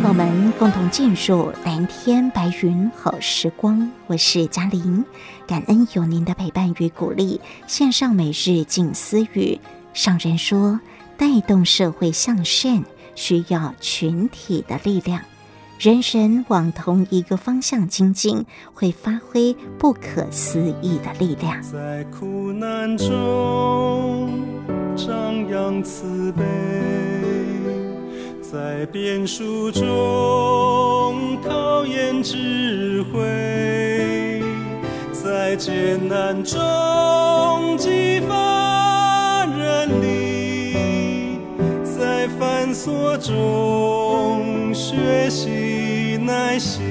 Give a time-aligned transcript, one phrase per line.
[0.00, 5.04] 朋友们共同进入蓝天白云好时光，我是嘉玲，
[5.46, 7.38] 感恩有您的陪伴与鼓励。
[7.66, 9.60] 献上每日静思语，
[9.92, 10.80] 上人说，
[11.18, 12.82] 带动社会向善
[13.14, 15.20] 需要群体的力量，
[15.78, 21.60] 人人往同一个方向精进，会发挥不可思议的力量。
[21.62, 24.30] 在苦难中
[24.96, 27.09] 张扬慈悲。
[28.50, 34.42] 在变数中考验智慧，
[35.12, 36.58] 在艰难中
[37.78, 41.38] 激发人力，
[41.84, 46.82] 在繁琐中学习耐心，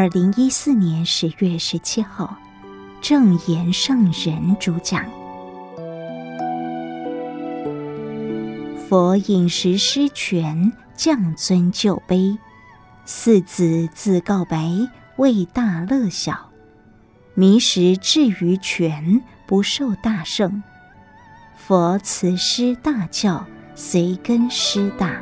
[0.00, 2.38] 二零一四年十月十七号，
[3.00, 5.04] 证严上人主讲。
[8.88, 12.38] 佛饮食施权，降尊就卑，
[13.06, 14.70] 四子自告白，
[15.16, 16.48] 为大乐小，
[17.34, 20.62] 迷时至于权，不受大圣。
[21.56, 23.44] 佛慈师大教，
[23.74, 25.20] 随根师大。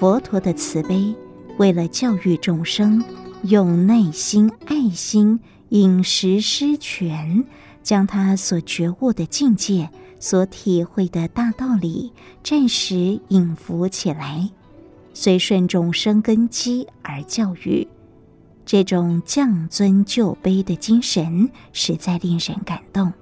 [0.00, 1.14] 佛陀的慈悲，
[1.58, 3.04] 为了教育众生，
[3.42, 5.38] 用耐心、爱心、
[5.68, 7.44] 饮食施权，
[7.82, 14.48] 将他所觉悟的境界、所体会的大道理，暂时隐伏起来，
[15.12, 17.86] 随顺众生根基而教育。
[18.64, 23.12] 这种降尊就卑的精神，实在令人感动。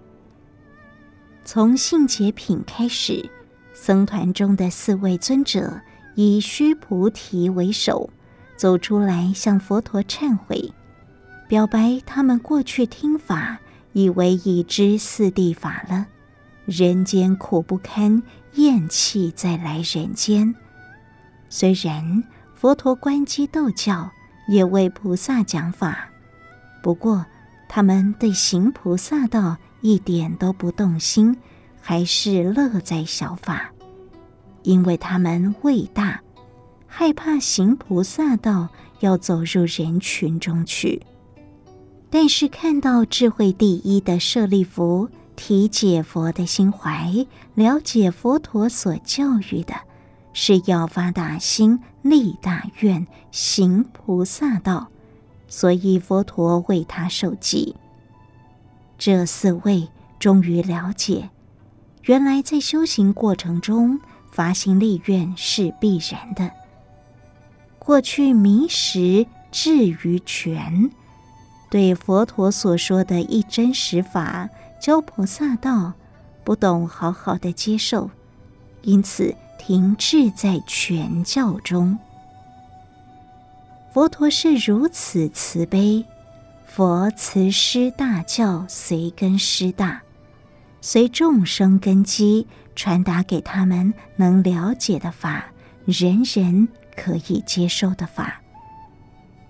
[1.45, 3.29] 从性解品开始，
[3.75, 5.81] 僧团中的四位尊者。
[6.21, 8.11] 以须菩提为首，
[8.57, 10.73] 走出来向佛陀忏悔，
[11.47, 13.61] 表白他们过去听法，
[13.93, 16.09] 以为已知四谛法了，
[16.65, 18.21] 人间苦不堪，
[18.55, 20.53] 厌弃再来人间。
[21.49, 22.25] 虽然
[22.57, 24.11] 佛陀观机逗教，
[24.49, 26.11] 也为菩萨讲法，
[26.83, 27.25] 不过
[27.69, 31.39] 他们对行菩萨道一点都不动心，
[31.81, 33.71] 还是乐在小法。
[34.69, 36.21] 因为他们畏大，
[36.87, 38.69] 害怕行菩萨道
[39.01, 41.03] 要走入人群中去。
[42.11, 49.75] 但是看到智慧第一的舍利弗体解佛的心怀，了解佛陀所教育的
[50.35, 54.89] 是要发大心、立大愿、行菩萨道，
[55.49, 57.75] 所以佛陀为他授记。
[58.99, 59.89] 这四位
[60.19, 61.31] 终于了解，
[62.03, 63.99] 原来在修行过程中。
[64.39, 66.53] 发心立愿是必然的。
[67.81, 70.93] 过去迷时至于权，
[71.69, 74.49] 对佛陀所说的一真实法
[74.81, 75.95] 教菩萨道，
[76.45, 78.13] 不懂好好的接受，
[78.83, 81.99] 因此停滞在权教中。
[83.93, 86.05] 佛陀是如此慈悲，
[86.65, 90.03] 佛慈师大教随根师大，
[90.81, 92.47] 随众生根基
[92.79, 95.47] 传达给他们能了解的法，
[95.85, 98.41] 人人可以接受的法。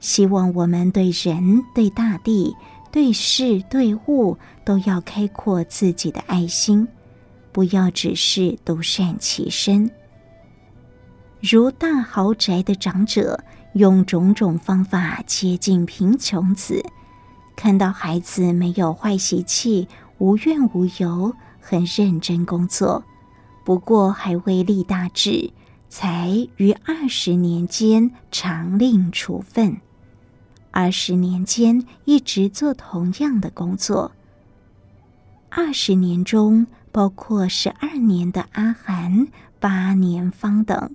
[0.01, 2.57] 希望我们对人、对大地、
[2.91, 6.89] 对事、对物，都要开阔自己的爱心，
[7.53, 9.91] 不要只是独善其身。
[11.43, 16.83] 如大豪宅的长者，用种种方法接近贫穷子，
[17.55, 19.87] 看到孩子没有坏习气，
[20.17, 23.05] 无怨无尤，很认真工作，
[23.69, 25.53] 不过还未立大志，
[25.91, 29.77] 才于二十年间常令处分。
[30.71, 34.13] 二十年间一直做同样的工作。
[35.51, 39.29] 二十年中，包括十二年的阿含、
[39.61, 40.91] 八年方等。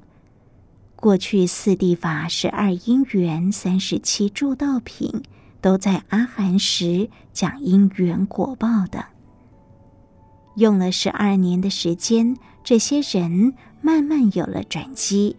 [0.96, 5.22] 过去四谛法、十二因缘、三十七助道品，
[5.62, 9.06] 都在阿含时讲因缘果报的。
[10.56, 15.36] 用了十二年的时间，这些人慢慢有了转机，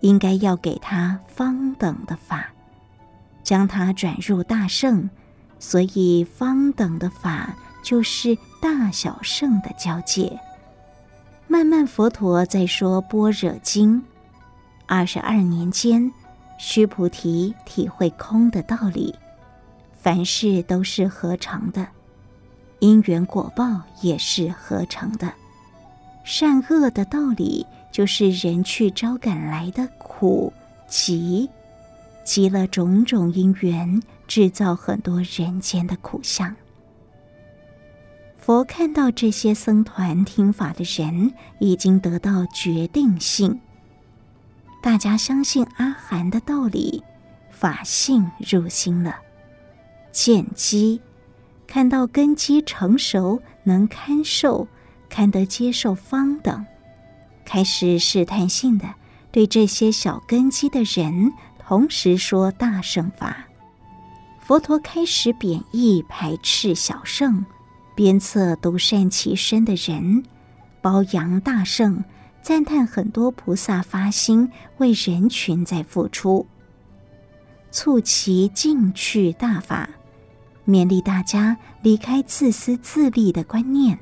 [0.00, 2.52] 应该要给他方等的法。
[3.42, 5.10] 将他转入大圣，
[5.58, 10.38] 所以方等的法就是大小圣的交界。
[11.48, 14.00] 慢慢佛陀在说《般若经》，
[14.86, 16.10] 二十二年间，
[16.56, 19.12] 须菩提体会空的道理，
[19.92, 21.88] 凡事都是合成的，
[22.78, 25.32] 因缘果报也是合成的，
[26.24, 30.52] 善恶的道理就是人去招赶来的苦
[30.86, 31.48] 集。
[32.24, 36.54] 积了种种因缘，制造很多人间的苦相。
[38.38, 43.60] 佛看到这些僧团听法的人已经得到决定性，
[44.80, 47.02] 大家相信阿含的道理，
[47.50, 49.16] 法性入心了，
[50.12, 51.00] 见机
[51.66, 54.68] 看到根基成熟，能堪受，
[55.12, 56.64] 堪得接受方等，
[57.44, 58.94] 开始试探性的
[59.30, 61.32] 对这些小根基的人。
[61.58, 63.46] 同时说大乘法，
[64.40, 67.46] 佛陀开始贬义排斥小乘，
[67.94, 70.24] 鞭策独善其身的人，
[70.82, 72.04] 褒扬大圣，
[72.42, 76.46] 赞叹很多菩萨发心为人群在付出，
[77.70, 79.88] 促其进取大法，
[80.66, 83.98] 勉励大家离开自私自利的观念，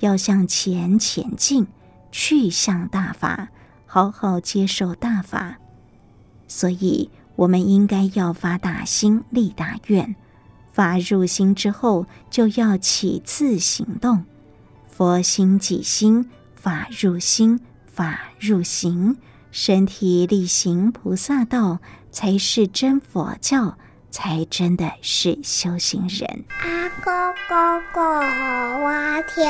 [0.00, 1.66] 要向前前进，
[2.10, 3.48] 去向大法，
[3.86, 5.58] 好好接受大法。
[6.46, 10.16] 所以，我们应该要发大心、立大愿。
[10.72, 14.24] 法入心之后，就要起自行动。
[14.88, 19.16] 佛心即心，法入心，法入行，
[19.50, 21.80] 身体力行菩萨道，
[22.10, 23.76] 才是真佛教，
[24.10, 26.44] 才真的是修行人。
[26.60, 27.12] 阿公
[27.48, 29.44] 哥哥好我听，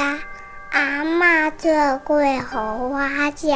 [0.70, 3.00] 阿妈做粿好我
[3.36, 3.48] 食。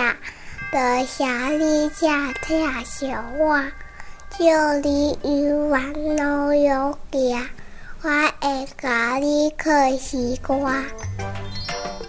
[0.73, 3.07] 得下里家听小
[3.39, 3.65] 话，
[4.39, 7.47] 就里鱼丸老有家，
[8.03, 8.09] 我
[8.41, 10.73] 爱咖喱可西瓜。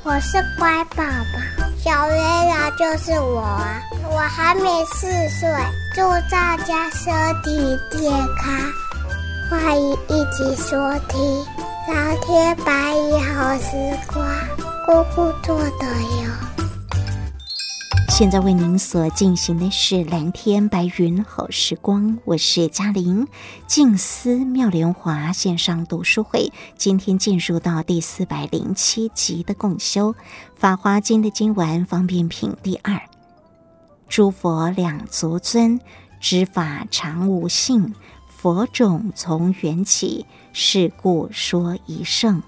[0.04, 3.46] 我是乖宝宝，小月亮就是我！
[4.10, 5.08] 我还没四
[5.40, 5.50] 岁，
[5.94, 7.14] 祝大家身
[7.44, 8.54] 体健康，
[9.50, 10.78] 欢迎一起收
[11.10, 11.46] 听
[11.90, 14.26] 蓝天白云好时光，
[14.86, 16.32] 姑姑做的哟。
[18.10, 23.26] 现在为您所进行的是蓝天白云好时光，我是嘉玲。
[23.66, 30.12] 静思妙莲华线上读书会，今天进入到第四百零七集的共修
[30.54, 33.02] 《法华经》的经文方便品第二。
[34.10, 35.80] 诸佛两足尊，
[36.20, 37.96] 知法常无性，
[38.28, 42.44] 佛种从缘起，是故说一圣。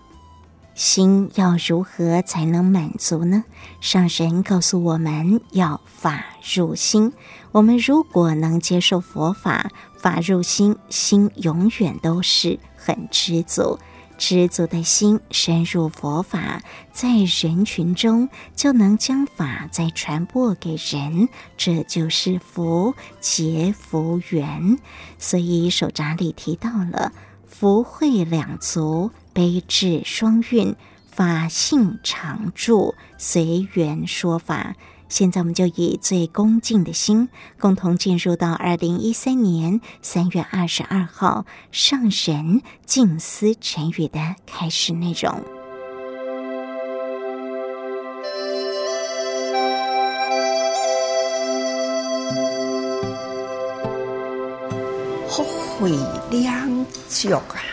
[0.75, 3.45] 心要如何才能满足呢？
[3.79, 7.13] 上神告诉我们要法入心。
[7.53, 13.79] 我们如果能接受佛法，法入心，心永远都是很知足。
[14.17, 17.09] 知足的心深入佛法，在
[17.41, 24.77] 人群中就能将法再传播给人，这就是福结福缘。
[25.17, 27.13] 所以手札里提到了
[27.45, 29.11] 福慧两足。
[29.35, 30.77] 悲智双运，
[31.11, 34.77] 法性常住，随缘说法。
[35.09, 37.27] 现在我们就以最恭敬的心，
[37.59, 45.43] 共同进入到二零一三年三月二十二号上人静思晨语的开始内容。
[55.27, 55.91] 福慧
[56.31, 57.64] 两足啊！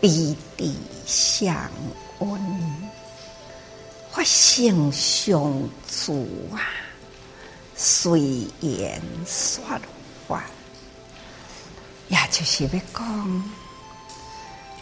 [0.00, 0.74] 彼地
[1.06, 1.54] 相
[2.20, 2.40] 温，
[4.10, 6.60] 法性上主啊，
[7.76, 9.62] 随缘说
[10.26, 10.42] 法，
[12.08, 13.42] 也就是要讲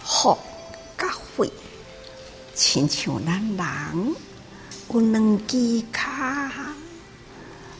[0.05, 0.39] 福
[0.97, 1.51] 甲慧，
[2.55, 4.15] 亲像咱人
[4.93, 6.01] 有两只脚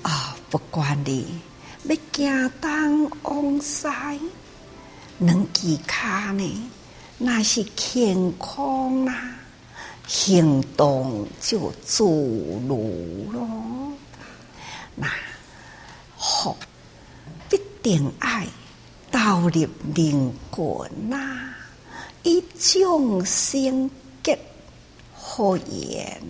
[0.03, 1.41] 啊、不管你
[1.87, 3.87] 要行东往西，
[5.19, 6.71] 两只脚呢，
[7.19, 9.35] 那是健康啦、啊。
[10.07, 13.47] 行动就自如咯。
[14.95, 15.07] 那
[16.19, 16.57] 福
[17.51, 18.47] 必定爱
[19.11, 21.53] 导入灵魂呐，
[22.25, 23.91] 以众生
[24.23, 24.39] 结
[25.15, 26.23] 好缘。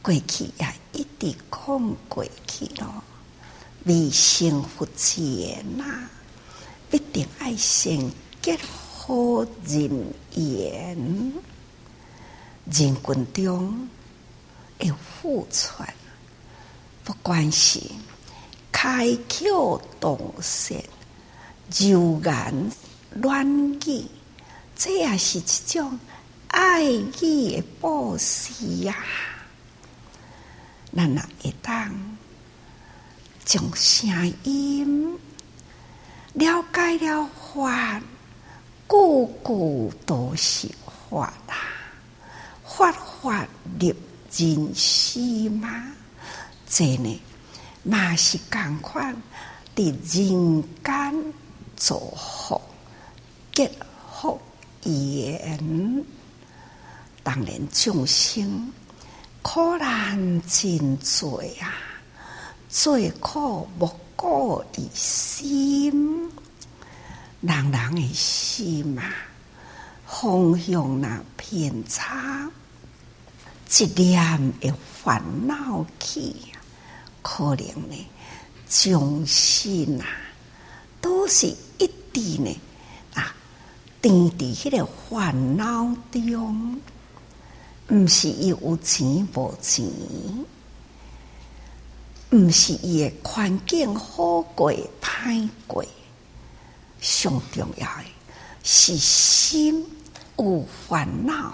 [0.00, 3.04] 过去也一直讲过去咯，
[3.84, 6.08] 为成佛前呐，
[6.90, 8.10] 必定爱先
[8.48, 10.96] 结好人缘。
[12.64, 13.88] 人群中
[14.78, 15.84] 会付出，
[17.04, 17.78] 不管是
[18.72, 20.74] 开口动舌、
[21.78, 22.70] 柔言
[23.20, 23.46] 软
[23.86, 24.06] 语，
[24.74, 25.98] 这也是一种
[26.46, 28.96] 爱语的布施呀。
[30.96, 32.16] 咱若会当
[33.44, 35.18] 将声音
[36.32, 38.00] 了解了法，
[38.88, 40.68] 个个都是
[41.08, 41.54] 法啦。
[42.64, 42.90] 法
[43.22, 43.46] 法
[43.78, 43.94] 入
[44.36, 45.84] 人心嘛，
[46.66, 47.20] 这呢
[47.82, 49.14] 嘛是共款
[49.76, 51.32] 伫人间
[51.76, 52.60] 造福
[53.52, 53.70] 结
[54.20, 54.40] 福
[54.84, 56.04] 缘。
[57.22, 58.72] 当然众生
[59.42, 61.74] 苦难真多啊，
[62.68, 66.30] 最苦莫过于心，
[67.40, 69.02] 人人的心嘛，
[70.06, 72.50] 方向那偏差。
[73.70, 76.34] 一念的烦恼起，
[77.22, 78.06] 可能呢，
[78.66, 80.06] 众生啊，
[81.00, 81.46] 都是
[81.78, 82.60] 一直呢
[83.14, 83.34] 啊，
[84.02, 86.80] 沉伫迄个烦恼中，
[87.90, 89.86] 毋是伊有钱无钱，
[92.30, 95.84] 毋是伊的环境好过歹过，
[97.00, 98.04] 上重要的
[98.62, 99.86] 是心
[100.36, 101.52] 有烦恼。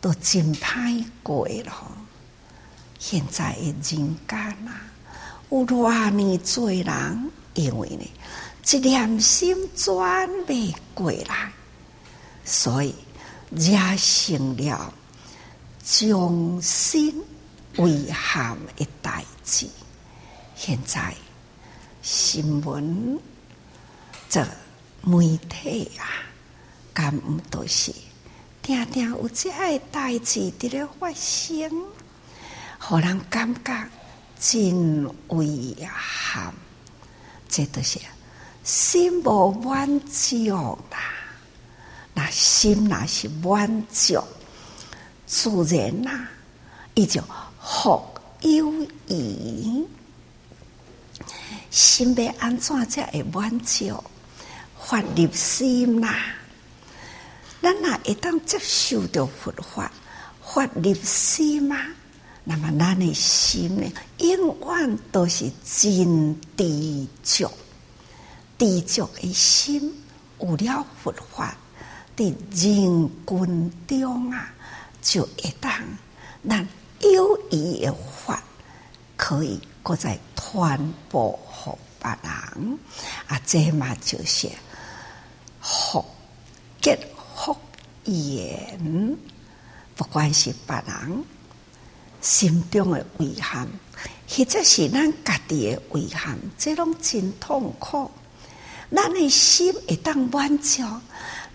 [0.00, 1.72] 都真歹过咯。
[2.98, 4.82] 现在的人间啊，
[5.48, 8.06] 有偌尼多人，因为呢，
[8.70, 11.50] 一念心转袂过来，
[12.44, 12.94] 所以
[13.50, 14.92] 惹成了
[15.82, 17.00] 众生
[17.78, 19.66] 遗憾的代志。
[20.54, 21.14] 现在
[22.02, 23.18] 新闻
[24.28, 24.46] 这
[25.04, 26.08] 媒体啊，
[26.92, 27.94] 敢毋都是。
[28.62, 31.84] 定定有这个代志伫咧发生，
[32.78, 33.88] 互人感觉
[34.40, 35.06] 真
[35.42, 36.54] 遗憾。
[37.48, 38.00] 这都是
[38.64, 40.48] 心无满足
[40.90, 40.98] 啦。
[42.14, 44.24] 那心若是满足，
[45.26, 46.26] 自然呐，
[46.94, 47.22] 伊就
[47.60, 48.02] 福
[48.40, 48.72] 有
[49.08, 49.86] 余。
[51.70, 54.02] 心要安怎才会满足？
[54.86, 56.14] 发入心啦。
[57.62, 59.90] 咱若会当接受到佛法，
[60.42, 61.76] 发入心嘛，
[62.44, 67.50] 那么咱的心呢，永远都是真知足。
[68.58, 69.92] 知足的心，
[70.38, 71.56] 有了佛法
[72.14, 74.52] 的人群中啊，
[75.02, 75.72] 就会当
[76.48, 76.68] 咱
[77.00, 77.94] 有余的
[78.26, 78.42] 法，
[79.16, 81.32] 可以搁再传播
[81.64, 82.78] 给别人
[83.26, 84.48] 啊，这嘛就是
[85.64, 86.04] 福
[86.80, 86.96] 结。
[87.36, 87.56] 福
[88.04, 89.18] 缘，
[89.96, 91.24] 不管是别人
[92.20, 93.66] 心中的遗憾，
[94.28, 98.08] 或者是咱家己的遗憾，这拢真痛苦。
[98.94, 100.82] 咱的心会当满足，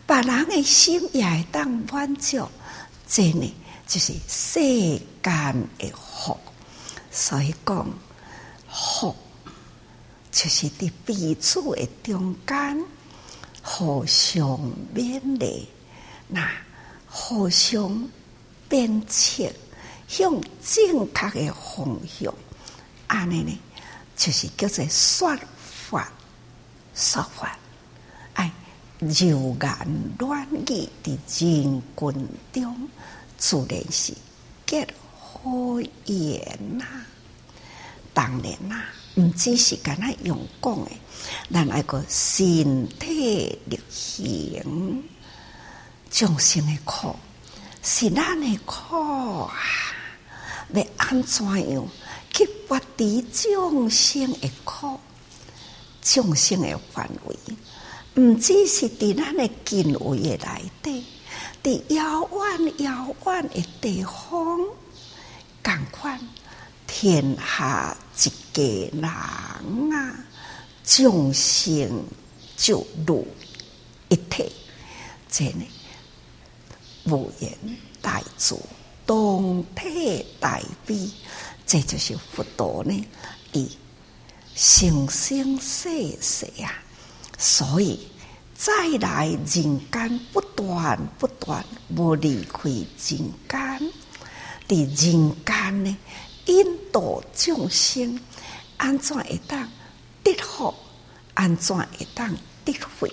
[0.05, 2.45] 别人的心也会当满足，
[3.07, 3.55] 这呢
[3.87, 4.59] 就是世
[5.23, 6.37] 间的福。
[7.09, 7.87] 所以讲，
[8.69, 9.15] 福
[10.29, 12.85] 就是伫彼此的中间。
[13.61, 14.59] 互相
[14.93, 15.67] 勉励，
[16.27, 16.49] 那
[17.07, 18.07] 互相
[18.67, 19.51] 鞭策，
[20.07, 20.31] 向
[20.63, 22.33] 正确的方向，
[23.07, 23.59] 安尼呢，
[24.15, 26.11] 就是叫做说法，
[26.95, 27.57] 说法，
[28.33, 28.51] 哎，
[28.99, 29.87] 柔言
[30.17, 31.81] 软语的人群
[32.51, 32.89] 中，
[33.37, 34.13] 自然是
[34.65, 34.87] 结
[35.17, 36.85] 好缘呐。
[38.13, 38.83] 当然啦。
[39.19, 40.97] 毋只是干那用讲诶，
[41.51, 45.03] 咱爱个身体力行，
[46.09, 47.13] 众生诶苦，
[47.83, 48.95] 是咱的苦
[49.43, 49.53] 啊！
[50.73, 51.85] 要安怎样
[52.31, 54.97] 去拔除众生的苦？
[56.01, 57.35] 众生的范围，
[58.15, 61.05] 毋只是伫咱的近位的内底，
[61.61, 64.57] 伫遥远遥远的地方，
[65.61, 66.17] 共款
[66.87, 68.61] 天下一个
[68.97, 69.03] 人
[69.93, 70.13] 啊，
[70.83, 72.03] 众生
[72.57, 73.25] 就如
[74.09, 74.51] 一体，
[75.29, 75.65] 真的
[77.05, 77.51] 无言
[78.01, 78.61] 大助，
[79.05, 81.09] 同体大悲，
[81.65, 83.07] 这就是佛陀呢，
[83.53, 83.69] 伊
[84.55, 85.89] 生生世
[86.21, 86.73] 世啊，
[87.37, 88.07] 所以
[88.55, 91.63] 再来人间不断不断
[91.95, 93.91] 无离开人间，
[94.67, 95.97] 伫人间呢，
[96.49, 98.19] 引导众生
[98.77, 99.69] 安怎会当
[100.23, 100.73] 得福，
[101.35, 103.11] 安怎会当得慧，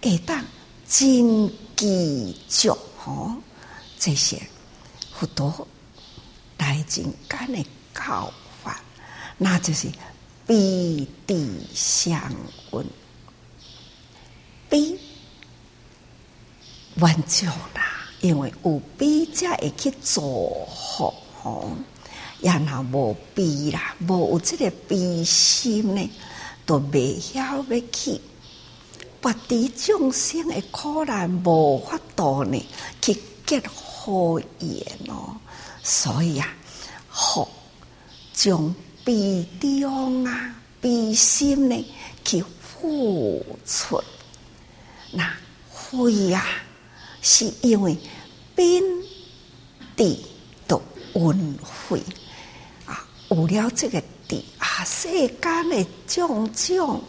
[0.00, 0.42] 会当
[0.88, 3.32] 真知足吼，
[3.98, 4.40] 这些。
[5.12, 5.68] 佛陀
[6.56, 8.82] 来人间的教法，
[9.36, 9.88] 那就是
[10.46, 12.34] 悲地相
[12.70, 12.84] 温，
[14.70, 14.98] 悲
[16.96, 21.70] 完就啦，因为有悲才会去做好吼，
[22.44, 26.10] 然后无悲啦，无有这个悲心呢，
[26.64, 28.20] 都未晓要去
[29.20, 32.64] 拔除众生的苦难，无法度呢
[33.00, 33.60] 去结。
[34.06, 35.34] 好言哦，
[35.82, 36.46] 所以啊，
[37.10, 37.48] 学
[38.34, 41.86] 将悲中啊，悲心呢
[42.22, 44.04] 去付出。
[45.10, 45.34] 那
[45.72, 46.44] 慧啊，
[47.22, 47.96] 是因为
[48.54, 48.82] 边
[49.96, 50.22] 地
[50.68, 50.82] 都
[51.14, 52.23] 温慧啊，
[53.30, 57.02] 有了这个地啊，世间的种种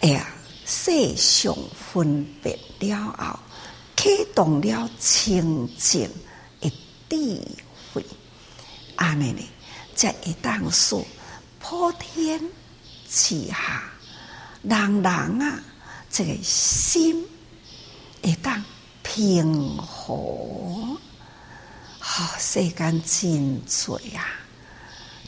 [0.00, 0.26] 哎呀，
[0.66, 3.38] 世上分别了后，
[3.96, 6.10] 启动了清净。
[7.08, 7.42] 智
[7.92, 8.06] 慧，
[8.94, 9.42] 安尼呢，
[9.96, 11.04] 才会当说
[11.58, 12.40] 普天
[13.08, 13.82] 之下，
[14.62, 15.60] 人人啊，
[16.08, 17.26] 这个心
[18.22, 18.64] 会当
[19.02, 20.96] 平和。
[21.98, 24.22] 好、世间真多啊，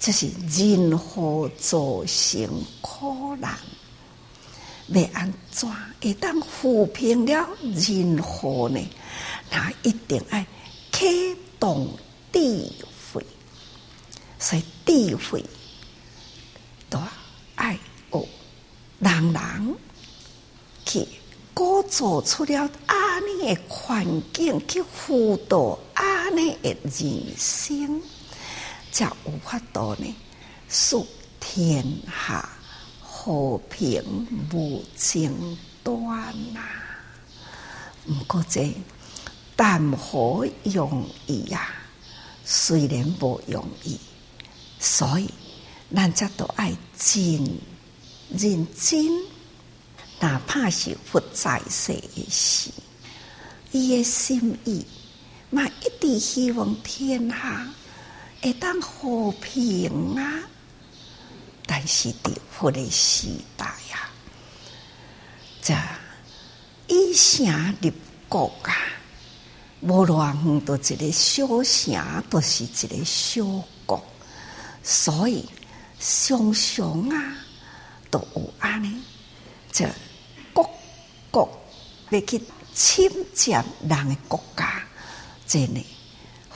[0.04, 3.56] 这是任何造成苦难，
[4.88, 5.68] 要安怎
[6.00, 8.80] 会当抚平了任何呢？
[9.48, 10.44] 那一定爱
[10.90, 11.36] 启。
[11.62, 11.96] 动
[12.32, 12.40] 智
[13.12, 13.24] 慧，
[14.36, 15.44] 所以智慧
[16.90, 16.98] 都
[17.54, 17.78] 爱
[18.10, 18.26] 哦，
[18.98, 19.76] 人人
[20.84, 21.06] 去
[21.54, 28.02] 构造出了安尼的环境，去辅导安尼的人生，
[28.92, 30.14] 才有法度呢，
[30.68, 30.96] 使
[31.40, 32.48] 天下
[33.00, 34.04] 和平
[34.52, 35.32] 无间
[35.82, 36.06] 断
[36.52, 36.60] 呐。
[38.06, 38.72] 毋过这。
[39.54, 41.68] 谈何容易呀？
[42.44, 43.96] 虽然不容易，
[44.80, 45.30] 所以
[45.94, 47.38] 咱则都爱真
[48.36, 49.06] 认真，
[50.18, 52.72] 哪怕是佛在世的时，
[53.70, 54.84] 伊的心意
[55.48, 57.64] 嘛，一直希望天下
[58.42, 60.40] 会当和平啊。
[61.64, 64.10] 但是伫佛的时代呀，
[65.62, 65.74] 这
[66.88, 67.92] 一城立
[68.28, 68.74] 国啊。
[69.84, 73.44] 无偌远，都一个小城，都是一个小
[73.84, 74.00] 国，
[74.80, 75.44] 所以
[75.98, 77.36] 常常啊，
[78.08, 79.02] 都有安尼，
[79.72, 79.84] 这
[80.52, 80.64] 各
[81.32, 81.48] 国
[82.10, 82.40] 要去
[82.72, 84.84] 侵占人的国家，
[85.48, 85.84] 真诶，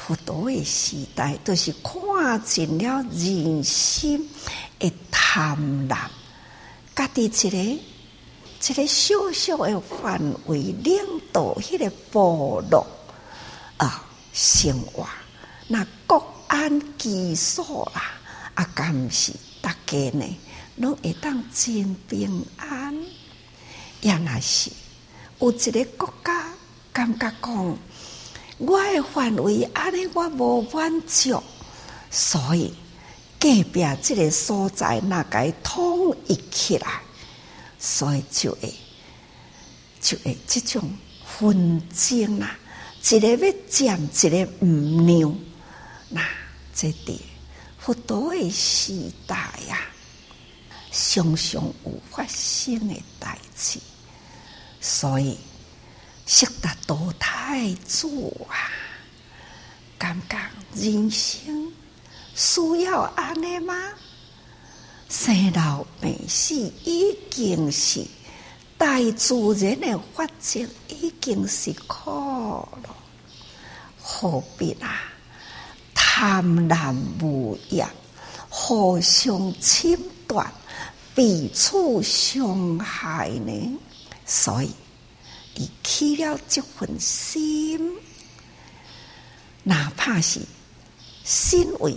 [0.06, 4.30] 佛陀的时代都是看尽了人心
[4.78, 5.98] 的贪婪，
[6.94, 10.96] 家己一个一个小小的范围领
[11.32, 12.86] 导迄个部落。
[13.78, 15.04] 啊，生活
[15.66, 18.12] 那国安基础啦，
[18.54, 20.24] 啊，敢毋是大家呢，
[20.76, 22.96] 拢会当真平安。
[24.02, 24.70] 也那是
[25.40, 26.46] 有一个国家
[26.92, 27.78] 感觉讲，
[28.58, 31.42] 我的范围安尼我无满足，
[32.10, 32.72] 所以
[33.38, 37.02] 隔壁这个所在那该统一起来，
[37.78, 38.72] 所以就会
[40.00, 40.90] 就会这种
[41.24, 42.58] 纷争啊。
[43.08, 43.36] 一个要
[43.68, 45.38] 占，一个唔让，
[46.08, 46.22] 那
[46.74, 47.16] 这点
[47.78, 49.36] 佛陀的时代
[49.68, 49.78] 呀，
[50.90, 53.78] 常常有发生的代志，
[54.80, 55.38] 所以
[56.26, 58.68] 识得多太祖啊，
[59.96, 60.36] 感觉
[60.74, 61.72] 人生
[62.34, 63.74] 需要安尼吗？
[65.08, 68.04] 生老病死已经是
[68.76, 72.10] 大自然的法则，已经是苦
[72.82, 72.96] 了。
[74.02, 75.00] 何必啊？
[75.94, 77.88] 贪婪无厌，
[78.48, 80.44] 互相侵夺，
[81.14, 83.78] 彼此伤害呢？
[84.26, 84.74] 所以，
[85.56, 87.80] 伊起了这份心，
[89.62, 90.40] 哪怕是
[91.24, 91.96] 身为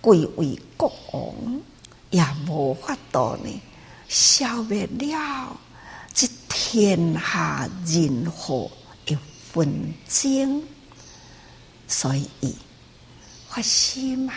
[0.00, 1.60] 贵为国王，
[2.10, 3.62] 也无法度呢
[4.08, 5.60] 消灭了
[6.14, 8.70] 这天下人祸
[9.04, 9.18] 的
[9.52, 10.62] 纷争。
[11.88, 12.54] 所以，伊
[13.48, 14.34] 发心啊，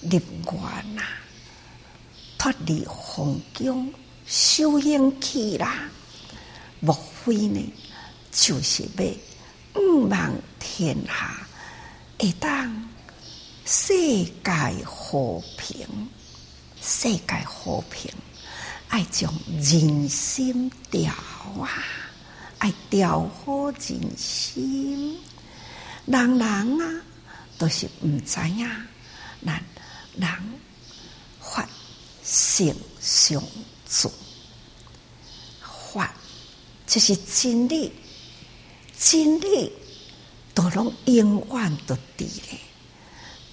[0.00, 1.04] 立愿啊，
[2.36, 3.92] 脱离皇宫。
[4.26, 5.88] 修行去啦，
[6.80, 6.92] 莫
[7.24, 7.72] 非呢？
[8.30, 11.46] 就是要毋望天下
[12.18, 12.88] 会当
[13.64, 15.86] 世界和平，
[16.80, 18.12] 世界和平，
[18.88, 21.12] 爱将人心调
[21.60, 21.84] 啊，
[22.58, 25.18] 爱调好人心。
[26.06, 27.02] 人人啊，
[27.58, 28.68] 都是毋知影，
[29.44, 29.62] 咱
[30.16, 30.30] 人
[31.40, 31.68] 法
[32.22, 33.42] 性上。
[33.90, 34.14] 主法
[36.88, 37.92] 就是真理，
[38.98, 39.70] 真理
[40.54, 42.58] 都拢永远都伫咧。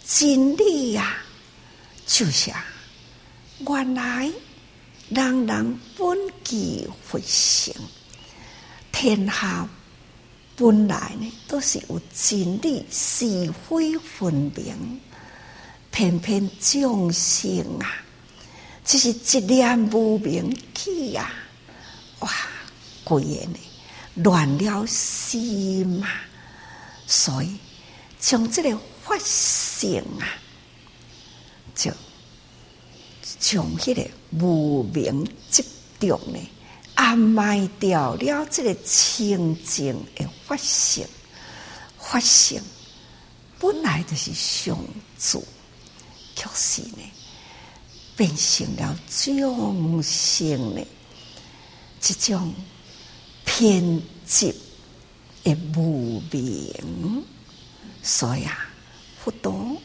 [0.07, 1.17] 真理呀、啊，
[2.07, 2.65] 就是啊，
[3.59, 4.31] 原来
[5.09, 7.73] 人人本具佛性，
[8.93, 9.67] 天下
[10.55, 15.01] 本来呢都是有真理是非分明，
[15.91, 17.97] 偏偏众生啊。
[18.85, 21.33] 就是一念无明起呀，
[22.19, 22.29] 哇！
[23.05, 23.59] 贵个呢
[24.15, 26.07] 乱了心嘛，
[27.07, 27.55] 所以
[28.19, 30.27] 从这个发性啊，
[31.73, 31.89] 就
[33.39, 35.63] 从迄个无明执
[35.99, 36.39] 着呢，
[36.95, 41.07] 暗埋掉了这个清净的发性。
[41.97, 42.61] 发性
[43.59, 44.77] 本来就是上
[45.17, 45.41] 主，
[46.35, 46.99] 可是呢。
[48.17, 50.87] 变成了众生的
[51.99, 52.53] 这种
[53.45, 54.53] 偏执
[55.43, 57.23] 的无明，
[58.03, 58.67] 所以啊，
[59.23, 59.77] 佛陀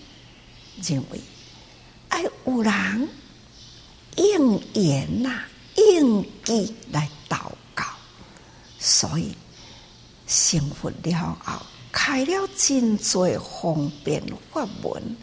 [0.82, 1.20] 认为
[2.08, 3.08] 爱有人
[4.16, 5.44] 应缘呐，
[5.76, 7.84] 应机来祷告，
[8.78, 9.36] 所以
[10.26, 15.16] 成佛了后，开了真多方便法门，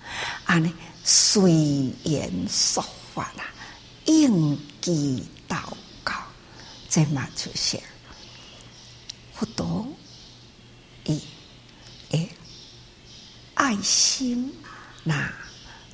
[0.45, 0.71] 安尼
[1.04, 2.84] 随缘说。
[3.15, 3.45] 法啦，
[4.06, 5.73] 应机祷
[6.04, 6.13] 告，
[6.88, 7.82] 这嘛就是佛
[9.45, 9.88] 陀
[11.06, 11.21] 以
[12.12, 12.30] 诶
[13.54, 14.54] 爱心，
[15.04, 15.32] 那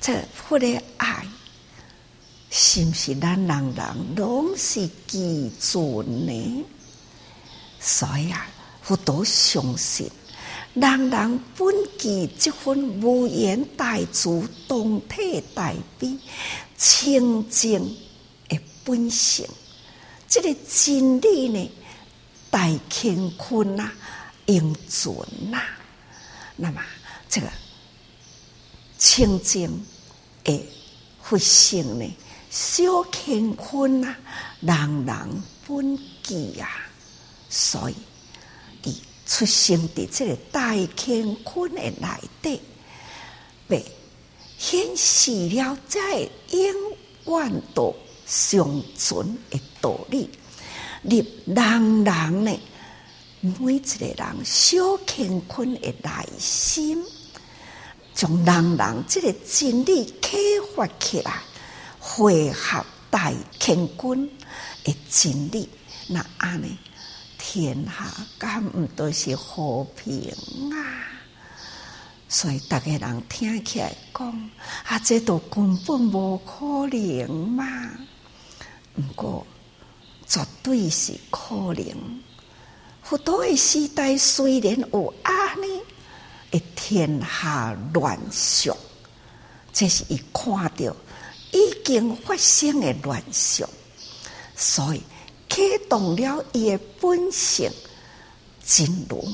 [0.00, 1.26] 这佛的爱，
[2.50, 6.64] 是不是咱人人拢是具足呢？
[7.80, 8.46] 所以啊，
[8.82, 10.10] 佛陀相信，
[10.74, 16.18] 人人本具这份无缘大慈、动体大悲。
[16.76, 17.96] 清净
[18.48, 19.46] 的本性，
[20.28, 21.70] 这个真理呢，
[22.54, 23.90] 大乾坤呐，
[24.46, 25.16] 永存
[25.50, 25.60] 呐。
[26.54, 26.80] 那么，
[27.28, 27.48] 这个
[28.96, 29.84] 清净
[30.44, 30.64] 的
[31.20, 32.16] 佛性呢，
[32.50, 34.14] 小乾坤呐，
[34.60, 36.70] 人人本具啊。
[37.50, 37.96] 所以，
[38.84, 42.08] 伊出生伫这个大乾坤的内
[42.40, 42.60] 底，
[43.66, 43.84] 被。
[44.56, 46.20] 显示了在
[46.52, 50.30] 永远都相存的道理，
[51.04, 52.60] 立人人呢，
[53.40, 57.04] 每一个人小乾坤的内心，
[58.14, 60.36] 从人人这个真理开
[60.74, 61.42] 发起来，
[61.98, 64.28] 汇合大乾坤
[64.82, 65.68] 的真理，
[66.08, 66.76] 那安尼
[67.38, 70.32] 天下敢毋都是和平
[70.72, 71.04] 啊？
[72.26, 74.50] 所以，大家人听起来讲，
[74.86, 77.90] 啊，这都根本无可能嘛。
[78.96, 79.46] 毋过，
[80.34, 82.20] 绝对是可能。
[83.02, 85.80] 佛陀的时代虽然有安尼，
[86.50, 88.76] 的天下乱象，
[89.72, 90.96] 这是伊看到
[91.52, 93.68] 已经发生的乱象，
[94.56, 95.02] 所以
[95.48, 97.70] 启动了伊的本性
[98.64, 99.24] 真如，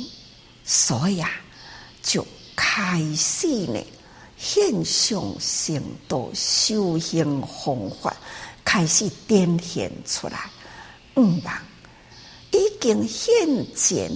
[0.64, 1.30] 所以啊，
[2.02, 2.26] 就。
[2.62, 3.82] 开始呢，
[4.36, 8.14] 现象性的修行方法
[8.62, 10.50] 开始展现出来。
[11.14, 11.62] 毋忘
[12.52, 14.10] 已经现前，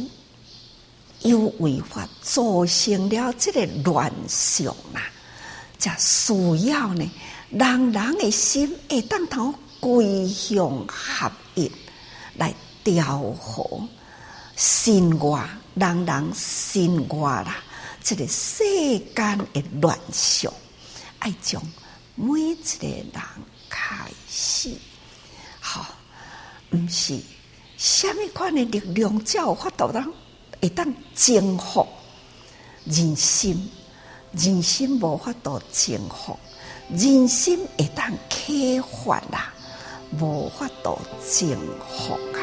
[1.20, 5.02] 又违法造成了这个乱象啦！
[5.78, 7.10] 就需要呢，
[7.50, 11.70] 人人的心会当头归向合一
[12.36, 13.86] 来调和，
[14.56, 17.56] 心外，人人心外啦。
[18.02, 18.64] 这个世
[19.14, 20.52] 间的乱象，
[21.18, 21.60] 爱从
[22.14, 23.12] 每一个人
[23.68, 24.70] 开始。
[25.60, 25.86] 好，
[26.74, 27.20] 毋是
[27.76, 30.12] 虾米款的力量，才有法度通
[30.60, 31.86] 会当征服
[32.84, 33.70] 人心。
[34.32, 36.36] 人心无法度征服，
[36.90, 39.54] 人心会当开发啦，
[40.18, 41.56] 无法度征
[41.88, 42.38] 服啊。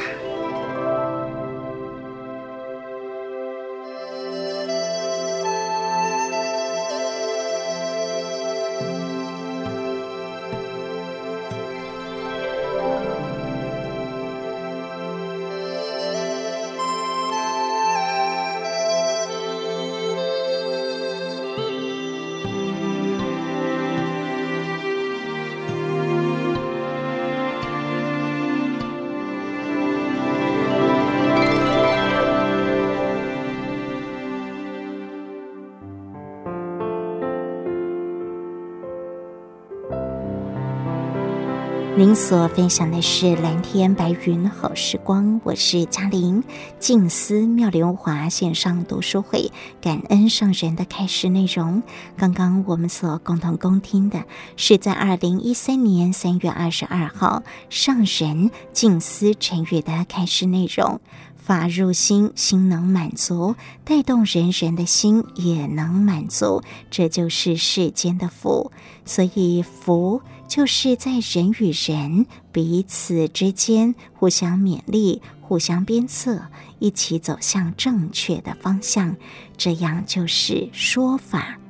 [42.01, 46.43] 您所分享的是蓝天白云好时光，我是嘉玲。
[46.79, 51.83] 静思妙莲华线上读书会，感恩上人的开示内容。
[52.17, 54.23] 刚刚我们所共同恭听的
[54.57, 60.99] 是在二零一三年三月二十二号上人静思晨语的开示内容。
[61.43, 68.71] 法入心，心能满足，带动人人的心也能满足，这就是世间的福。
[69.05, 70.21] 所以福。
[70.51, 76.41] 就是在人与人彼此之间互相勉励、互相鞭策，
[76.77, 79.15] 一起走向正确的方向，
[79.55, 81.60] 这样就是说法。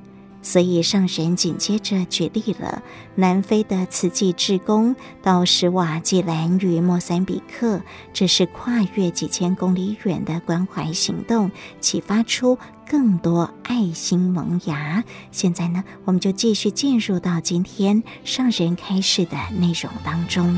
[0.41, 2.82] 所以上人紧接着举例了
[3.15, 12.58] 南非的慈济志工到史瓦济兰与莫桑比克，这是跨越几千公里远的关怀行动，启发出
[12.89, 15.04] 更多爱心萌芽。
[15.32, 20.54] 现在呢，我们就继续进入到今天上人开示的内容当中。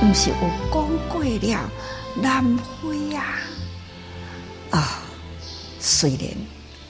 [0.00, 1.70] 不是我讲过了。
[2.22, 3.24] 南非啊，
[4.70, 5.02] 啊，
[5.78, 6.20] 虽然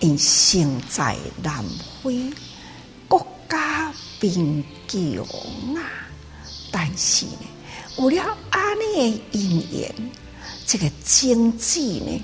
[0.00, 1.64] 因生在南
[2.02, 2.32] 非
[3.06, 5.24] 国家贫穷
[5.76, 5.82] 啊，
[6.72, 7.46] 但是呢，
[7.98, 9.94] 有了安尼的因缘，
[10.66, 12.22] 这个经济呢，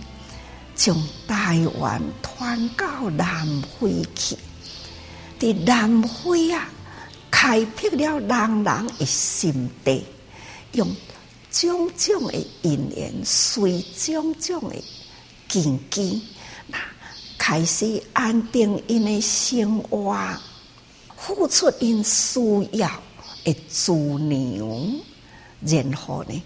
[0.74, 3.46] 从台湾传到南
[3.78, 4.36] 非去，
[5.38, 6.68] 在南非啊，
[7.30, 10.04] 开辟了人人的心地，
[10.72, 10.88] 用。
[11.58, 14.76] 种种的因缘，随种种的
[15.48, 16.22] 根基，
[16.66, 16.76] 那
[17.38, 20.14] 开始安定因的生活，
[21.16, 22.38] 付出因需
[22.72, 22.90] 要
[23.42, 23.92] 的资
[24.28, 25.00] 粮，
[25.62, 26.42] 然后呢，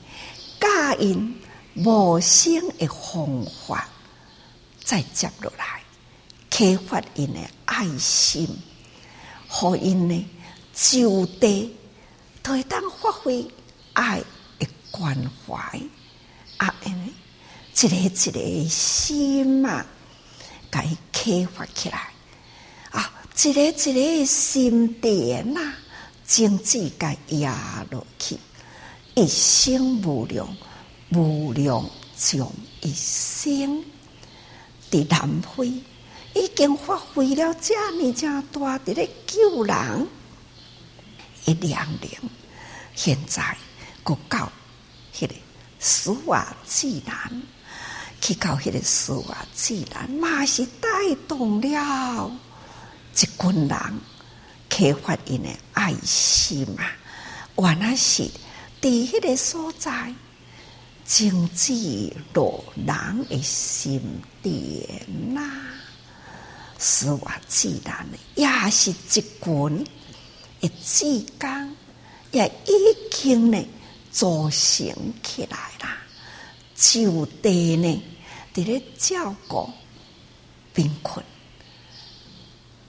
[0.61, 1.35] 教因
[1.75, 3.89] 无声的方法，
[4.85, 5.83] 再接落来，
[6.49, 8.49] 开发因的爱心，
[9.49, 10.25] 和因呢
[10.73, 11.75] 就地
[12.45, 13.45] 都会当发挥
[13.95, 14.23] 爱。
[15.01, 15.81] 关怀
[16.59, 17.07] 啊，因为
[17.75, 19.87] 一个一个心啊，
[20.71, 20.79] 给
[21.11, 22.11] 开发起来。
[22.91, 25.73] 啊，一个一个心点呐，
[26.27, 28.37] 经济该压落去，
[29.15, 30.47] 一生无量
[31.13, 31.83] 无量
[32.19, 33.83] 种一生，
[34.91, 35.67] 在南非
[36.35, 40.07] 已经发挥了这么这大的救人。
[41.47, 42.21] 一两年，
[42.95, 43.57] 现在
[44.03, 44.53] 国教。
[45.81, 47.43] 迄个史瓦济兰，
[48.21, 50.89] 去到迄个史瓦济兰，嘛是带
[51.27, 52.31] 动了
[53.15, 54.01] 一群人，
[54.69, 56.93] 开发因的爱心啊！
[57.57, 58.25] 原来是
[58.81, 60.15] 伫迄个所在，
[61.05, 64.01] 经济落人的心
[64.43, 65.43] 田呐。
[66.79, 69.87] 史瓦济兰也是一群
[70.61, 71.77] 一志工，
[72.31, 72.73] 也已
[73.11, 73.63] 经呢。
[74.11, 75.99] 组成起来啦，
[76.75, 78.03] 就地呢，
[78.53, 79.71] 伫咧照顾
[80.75, 81.25] 贫困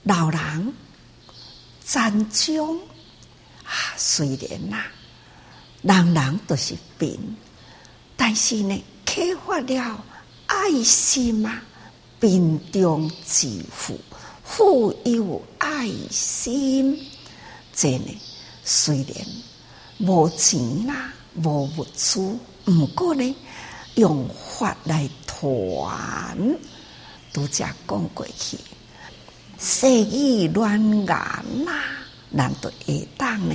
[0.02, 0.74] 老人、
[1.80, 2.76] 残障
[3.64, 3.94] 啊。
[3.96, 4.86] 虽然呐、啊，
[5.82, 7.36] 人人都是病，
[8.16, 10.04] 但是呢，开发了
[10.46, 11.62] 爱心啊，
[12.18, 13.98] 贫中致富，
[14.44, 16.98] 富有爱心，
[17.72, 18.20] 真呢，
[18.64, 19.51] 虽然。
[20.02, 22.36] 无钱啦，无物资，
[22.66, 23.32] 毋过咧，
[23.94, 26.36] 用法来传，
[27.32, 28.58] 拄则讲过去，
[29.58, 30.02] 细
[30.42, 31.84] 语乱言啦，
[32.30, 33.54] 难得会当呢，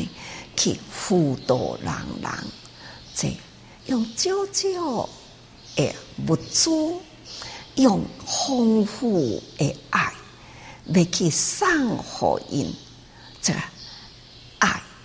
[0.55, 2.31] 去辅导人人，
[3.13, 3.29] 这
[3.87, 5.09] 用少少
[5.75, 5.93] 诶
[6.29, 6.71] 物资，
[7.75, 10.13] 用丰富的爱，
[10.85, 12.73] 来去送予因
[13.41, 13.59] 这个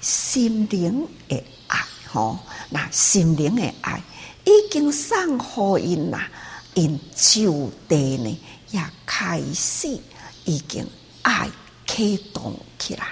[0.03, 1.79] 心灵的爱，
[2.13, 2.39] 吼，
[2.69, 4.03] 那心灵的爱
[4.45, 6.29] 已经送予因啦，
[6.75, 8.39] 因就地呢
[8.73, 9.99] 也开始
[10.45, 10.87] 已经
[11.23, 11.49] 爱
[11.87, 13.07] 启动起来，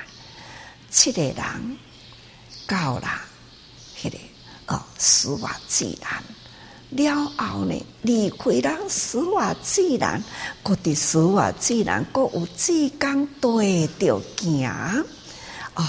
[0.90, 1.78] 七个人。
[2.66, 3.08] 到了，
[4.00, 4.18] 迄、那个
[4.66, 6.22] 哦，斯瓦济兰
[6.90, 10.22] 了后呢，离开了斯瓦济兰，
[10.62, 14.68] 搁伫斯瓦济兰，搁有志工对着行
[15.74, 15.84] 哦。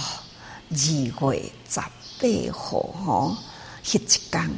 [0.74, 3.38] 二月十八号吼，
[3.84, 4.50] 迄一天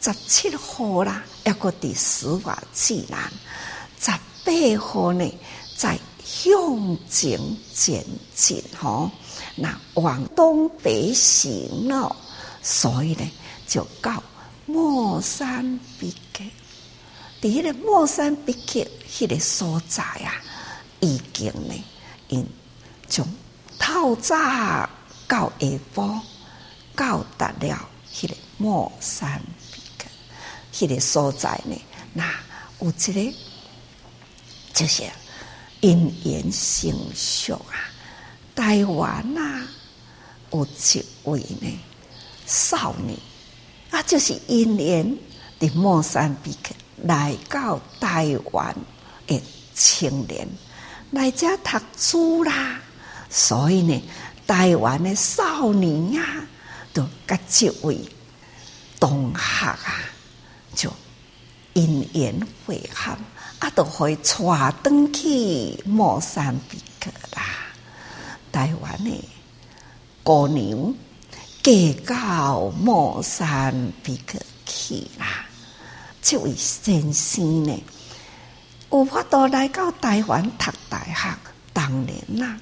[0.00, 3.30] 十七号啦，抑搁伫斯瓦济兰，
[4.00, 4.10] 十
[4.44, 5.30] 八号呢，
[5.76, 6.50] 在向
[7.10, 7.38] 前
[7.74, 8.02] 前
[8.34, 9.10] 进吼。
[9.56, 12.16] 那往东北行了，
[12.62, 13.30] 所以呢，
[13.66, 14.22] 就到
[14.64, 16.44] 莫山比克。
[17.42, 20.32] 伫迄个莫山比克迄个所在啊，
[21.00, 21.74] 已经呢，
[22.28, 22.46] 因
[23.06, 23.26] 从
[23.78, 24.34] 透早
[25.28, 26.20] 到下晡，
[26.96, 29.28] 到达了迄个莫桑
[29.72, 30.06] 比克，
[30.72, 31.80] 迄个所在呢，
[32.14, 32.24] 那
[32.80, 33.34] 有一个
[34.72, 35.04] 就是
[35.80, 37.76] 因缘成熟啊。
[38.54, 39.68] 台湾呐、啊，
[40.50, 41.80] 有一位呢
[42.46, 43.16] 少女，
[43.90, 45.16] 啊，就是因缘
[45.60, 48.74] 的莫桑比克来到台湾
[49.26, 49.40] 的
[49.74, 50.48] 青年
[51.12, 52.80] 来这读书啦，
[53.30, 54.02] 所以呢，
[54.48, 56.42] 台湾的少年、啊，
[56.94, 58.00] 都跟这位
[58.98, 60.00] 同学啊，
[60.74, 60.90] 就
[61.74, 62.34] 因缘
[62.64, 63.12] 会合，
[63.58, 67.42] 啊，都会带转去莫桑比克啦。
[68.50, 69.24] 台湾的
[70.22, 70.94] 姑娘
[71.62, 71.72] 嫁
[72.06, 75.44] 到莫桑比克去啦，
[76.22, 77.84] 这位先生呢，
[78.90, 81.36] 有法度来到台湾读大学，
[81.74, 82.58] 当年呐，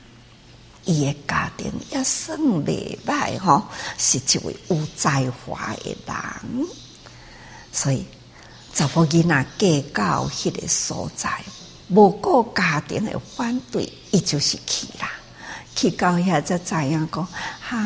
[0.86, 3.62] 伊诶家庭也算未歹吼，
[3.98, 6.66] 是一位有才华诶人，
[7.72, 8.06] 所以
[8.72, 9.46] 查某囡仔
[9.92, 11.28] 嫁到迄个所在，
[11.88, 15.10] 无顾家庭的反对，伊就是去啦。
[15.74, 17.26] 去到遐则知影讲，
[17.60, 17.78] 哈、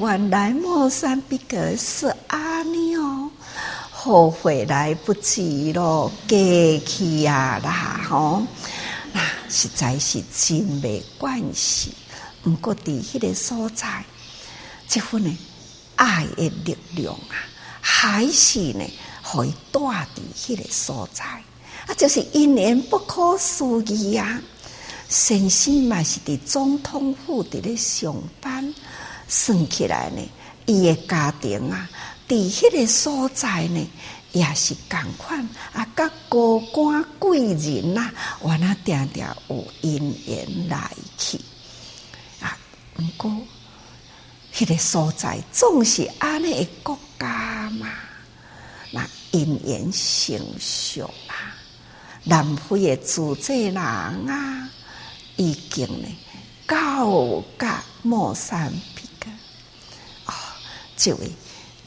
[0.00, 3.30] 原来莫桑比格是安尼哦，
[3.90, 6.38] 后悔来不及咯，过
[6.84, 8.42] 去啊啦吼，
[9.12, 11.94] 那实在是真没关系。
[12.48, 14.02] 毋过伫迄个所在，
[14.88, 15.38] 这份呢
[15.96, 17.36] 爱的力量啊，
[17.80, 18.84] 还是呢
[19.22, 21.24] 会带伫迄个所在，
[21.86, 24.40] 啊，就是因缘不可思议啊。
[25.08, 28.74] 先生嘛是伫总统府伫咧上班，
[29.26, 30.22] 算起来呢，
[30.66, 31.88] 伊个家庭啊，
[32.26, 33.90] 伫迄个所在呢，
[34.32, 41.38] 也是共款啊，甲高官贵人呐，我那定定有姻缘来去。
[42.98, 43.30] 毋过，
[44.52, 47.88] 迄个所在总是安尼个国家嘛，
[48.90, 51.54] 那因缘成熟啊，
[52.24, 54.70] 南非个主祭人啊。
[55.40, 56.08] 已经呢，
[56.66, 59.30] 到达莫桑比克
[60.24, 60.56] 啊，
[60.96, 61.30] 这位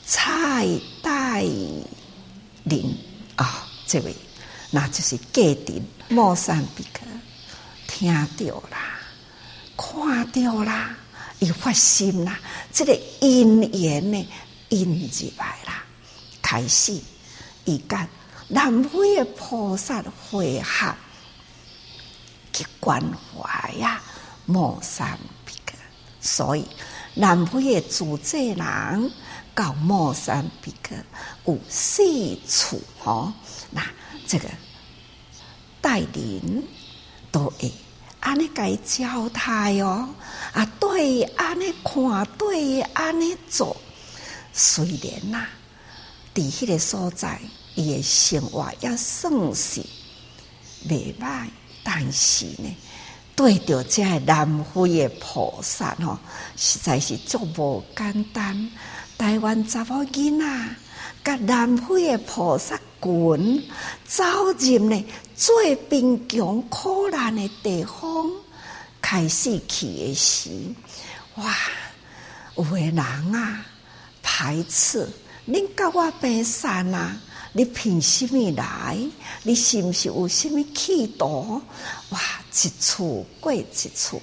[0.06, 0.66] 蔡
[1.04, 1.44] 代
[2.64, 2.98] 林
[3.36, 4.16] 啊，这位
[4.70, 7.02] 那就是嫁伫莫桑比克，
[7.90, 8.98] 听到啦，
[9.76, 10.96] 看着啦，
[11.42, 12.40] 伊发心啦，
[12.72, 14.28] 这个因缘呢，
[14.70, 15.84] 因入来啦，
[16.42, 16.98] 开始
[17.66, 18.08] 伊甲
[18.48, 20.96] 南非的菩萨会合。
[22.54, 23.02] 去关
[23.34, 24.02] 怀呀，
[24.46, 25.74] 莫桑比克，
[26.20, 26.68] 所以
[27.16, 29.12] 南非的主祭人
[29.56, 30.94] 到莫桑比克
[31.46, 32.04] 有四
[32.46, 33.32] 处吼，
[33.70, 33.82] 那
[34.28, 34.50] 这个
[35.80, 36.68] 带领
[37.32, 37.72] 都会
[38.22, 40.08] 安尼该交代哦，
[40.54, 43.76] 啊，对，安尼看，对，安尼做，
[44.54, 45.50] 虽然呐、啊，
[46.34, 47.40] 伫迄个所在，
[47.76, 49.82] 伊的生活也算是
[50.90, 51.48] 未歹。
[51.84, 52.78] 但是呢，
[53.36, 56.18] 对着这南非的菩萨吼，
[56.56, 58.72] 实在是足无简单。
[59.18, 60.76] 台湾查某囡仔，
[61.24, 63.64] 甲南非的菩萨群
[64.06, 64.24] 走
[64.58, 68.32] 入呢最贫穷苦难的地方，
[69.02, 70.50] 开始去的时，
[71.36, 71.56] 哇，
[72.56, 73.66] 有的人啊
[74.22, 75.08] 排斥，
[75.48, 77.18] 恁甲我白散啊！
[77.54, 78.98] 你凭什么来？
[79.44, 81.62] 你是毋是有什么企图？
[82.12, 82.20] 哇，
[82.54, 84.22] 一处过一处，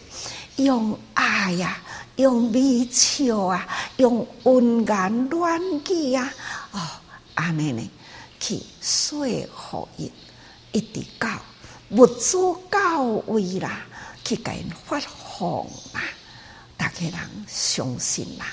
[0.57, 1.79] 用爱呀，
[2.17, 3.67] 用微笑啊，
[3.97, 5.61] 用温言软
[5.91, 6.33] 语啊，
[6.73, 6.81] 哦，
[7.35, 7.91] 安尼呢，
[8.41, 10.11] 去说服因，
[10.73, 11.41] 一直到
[11.91, 12.37] 物资
[12.71, 13.83] 到位啦，
[14.25, 15.65] 去给因发放
[15.95, 16.03] 啦，
[16.77, 18.47] 大家人相信啦，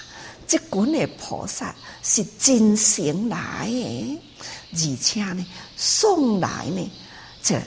[0.47, 4.19] 即群诶菩萨是真心来诶，
[4.73, 6.91] 而且呢，送来呢，
[7.41, 7.59] 这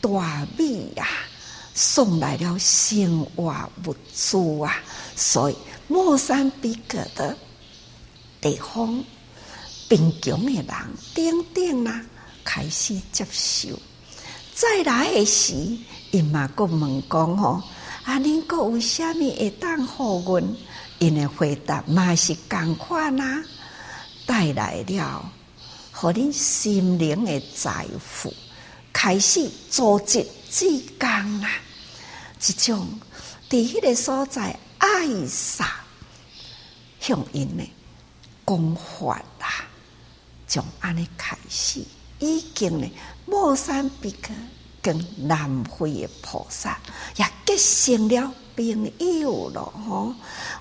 [0.00, 1.06] 大米、啊。
[1.78, 3.54] 送来了生活
[3.84, 4.82] 物资啊，
[5.14, 5.56] 所以
[5.88, 7.36] 莫桑比克的
[8.40, 9.04] 地方
[9.88, 10.66] 贫穷的人，
[11.14, 12.02] 等等啦，
[12.44, 13.68] 开始接受。
[14.54, 15.54] 再来的时，
[16.10, 17.62] 伊嘛阁问讲吼，
[18.04, 20.56] 啊，恁阁有虾米会当互阮？
[20.98, 23.44] 因的回答嘛是共款呐，
[24.24, 25.30] 带来了，
[25.92, 28.32] 互恁心灵的财富，
[28.94, 30.66] 开始组织志
[30.98, 31.08] 工
[31.42, 31.50] 啊。
[32.40, 32.88] 这种
[33.48, 35.80] 在迄个所在爱撒
[36.98, 37.62] 向因呢
[38.46, 39.22] 讲法，
[40.56, 41.84] 从安尼开始，
[42.18, 42.90] 已经呢，
[43.26, 44.32] 莫桑比克
[44.80, 46.80] 跟南非的菩萨
[47.16, 48.90] 也结成了朋
[49.20, 50.14] 友了吼。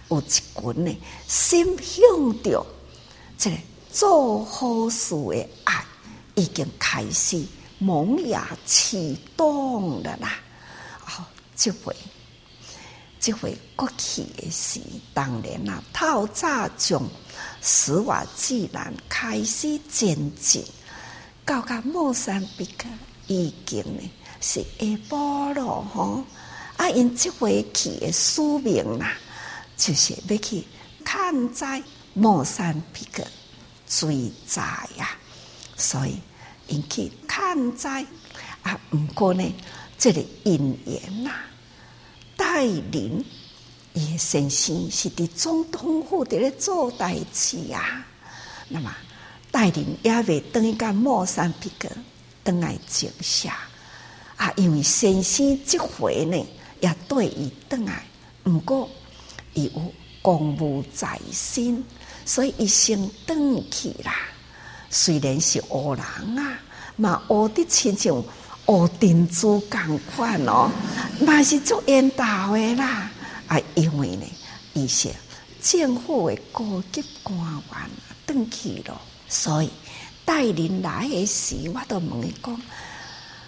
[0.10, 0.98] 有一群呢，
[1.30, 2.66] 心向着
[3.38, 3.56] 这个
[3.90, 5.86] 做好事的爱，
[6.36, 7.42] 已经开始
[7.80, 10.38] 萌芽启动了啦。
[11.56, 11.96] 这回，
[13.18, 14.82] 这回过去的事，
[15.14, 17.10] 当然啦，透早从
[17.62, 20.64] 斯瓦自然开始前进，
[21.46, 22.88] 到达莫桑比克
[23.28, 24.12] 已经呢
[24.42, 26.24] 是下晡了吼。
[26.78, 29.14] 啊，因这回去的使命啦，
[29.78, 30.64] 就是要去
[31.04, 31.82] 看在
[32.14, 33.24] 莫桑比克
[33.88, 34.62] 追债
[34.98, 35.10] 呀，
[35.76, 36.20] 所以
[36.68, 38.06] 因去看在
[38.64, 39.44] 啊，不过呢。
[39.98, 41.32] 这个因缘呐，
[42.36, 43.24] 带领
[43.96, 48.06] 叶先生是伫总统府伫咧做代志啊。
[48.70, 48.96] 那么
[49.52, 51.90] 带领也未等于甲莫桑比克
[52.44, 53.58] 等来静下
[54.38, 56.38] 啊，因为先生这回呢
[56.82, 58.04] 也对伊等来，
[58.44, 58.90] 毋过
[59.54, 61.84] 伊有公务在身，
[62.26, 63.38] 所以伊先转
[63.72, 64.14] 去啦。
[64.90, 66.04] 虽然是乌人
[66.38, 66.60] 啊，
[66.96, 68.24] 嘛乌得亲像。
[68.68, 70.72] 哦，珍珠共款哦，
[71.22, 73.12] 嘛是做缘投的啦。
[73.48, 74.26] 啊，因为呢，
[74.74, 75.16] 伊些
[75.62, 77.90] 政府的高级官员啊
[78.26, 79.70] 转去了，所以
[80.24, 82.62] 带领来的时，我都问伊讲，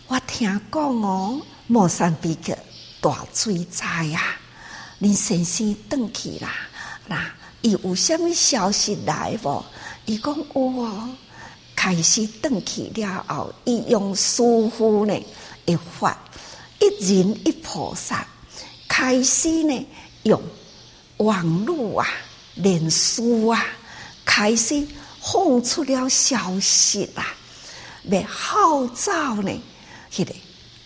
[0.08, 2.58] 我听讲哦，莫桑比克
[3.02, 4.38] 大水灾啊，
[5.02, 6.52] 恁先生转去啦，
[7.08, 7.32] 那
[7.62, 9.66] 伊有啥物消息来无？
[10.06, 11.10] 伊讲有哦。
[11.80, 14.42] 开始转去了后，伊用师
[14.76, 15.16] 父呢
[15.68, 16.18] 一法
[16.80, 18.26] 一人一菩萨，
[19.00, 19.88] 开始呢
[20.24, 20.42] 用
[21.18, 22.08] 网络啊、
[22.56, 23.64] 脸书啊，
[24.26, 24.88] 开始
[25.22, 27.24] 放出了消息啊，
[28.06, 29.52] 来号召呢，
[30.12, 30.34] 迄个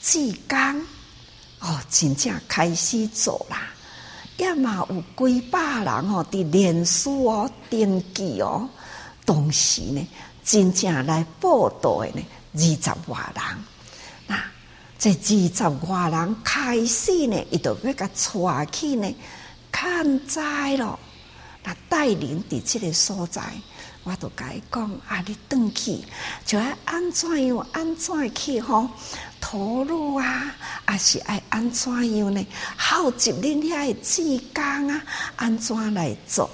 [0.01, 0.85] 志工
[1.61, 3.69] 哦，真正开始做啦，
[4.35, 8.67] 也嘛有几百人哦，伫脸书哦登记哦，
[9.25, 10.05] 同时呢。
[10.43, 12.21] 真正来报道的呢，
[12.55, 13.70] 二十多人。
[15.03, 19.15] 那这二十外人开始呢，伊就要甲带去呢，
[19.71, 20.99] 看灾咯。
[21.63, 23.41] 那带领伫这个所在，
[24.03, 25.99] 我都甲伊讲啊，你转去
[26.45, 28.87] 就要安怎样安怎去吼，
[29.39, 32.45] 投入啊，啊是爱安怎样呢？
[32.77, 35.01] 号集恁遐的志工啊，
[35.35, 36.47] 安怎来做？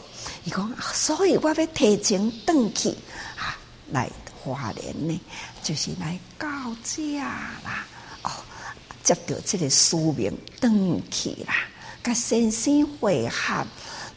[0.45, 2.89] 伊讲，所以我要提前转去
[3.37, 3.57] 啊。
[3.91, 4.09] 来
[4.41, 5.19] 华联呢，
[5.61, 6.47] 就是来告
[6.83, 7.23] 假
[7.65, 7.85] 啦。
[8.23, 8.31] 哦，
[9.03, 11.53] 接到这个使命登去啦，
[12.03, 13.65] 甲先生会合二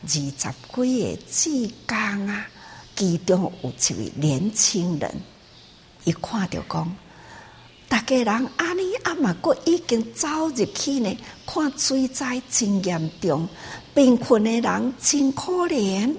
[0.08, 0.30] 十几
[0.72, 2.46] 个志工啊，
[2.96, 5.14] 其中有一位年轻人，
[6.04, 6.96] 一看到讲，
[7.88, 8.26] 大家人
[8.56, 13.48] 阿尼阿玛国已经走入去呢，看水灾真严重，
[13.94, 16.14] 贫困的人真可怜，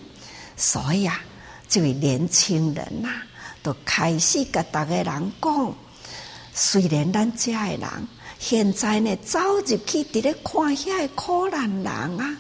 [0.56, 1.22] 所以啊，
[1.68, 3.24] 这位年轻人呐、啊。
[3.64, 5.06] 都开始甲逐个人
[5.40, 5.76] 讲，
[6.54, 7.90] 虽然咱遮诶人
[8.40, 12.38] 现在呢走入去伫咧看遐诶苦难人啊，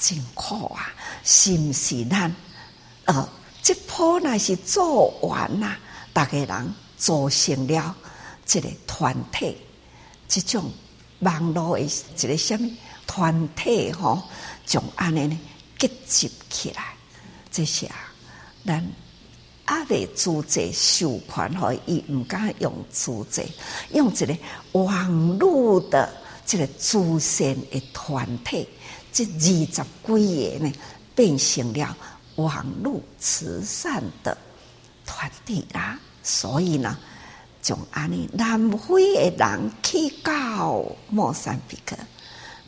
[0.00, 0.92] 真苦啊，
[1.22, 2.34] 是毋是咱？
[3.04, 3.28] 呃，
[3.62, 5.76] 这波乃是做完呐，
[6.14, 7.96] 逐个人组成了
[8.50, 9.56] 一个团体，
[10.26, 10.72] 即种
[11.20, 12.70] 网络诶一个什物
[13.06, 14.22] 团体吼，
[14.66, 15.38] 将安尼呢
[15.78, 16.94] 结集起来，
[17.50, 17.90] 这些，
[18.66, 18.84] 咱。
[19.66, 23.42] 阿未组织授权，吼，伊毋敢用组织，
[23.92, 24.36] 用一个
[24.72, 26.12] 网络的
[26.44, 28.68] 这个祖先的团体，
[29.12, 30.18] 这二十几个
[30.64, 30.72] 呢，
[31.14, 31.96] 变成了
[32.36, 34.36] 网络慈善的
[35.06, 35.98] 团体啦。
[36.22, 36.98] 所以呢，
[37.62, 41.96] 从安尼南非的人去到莫桑比克，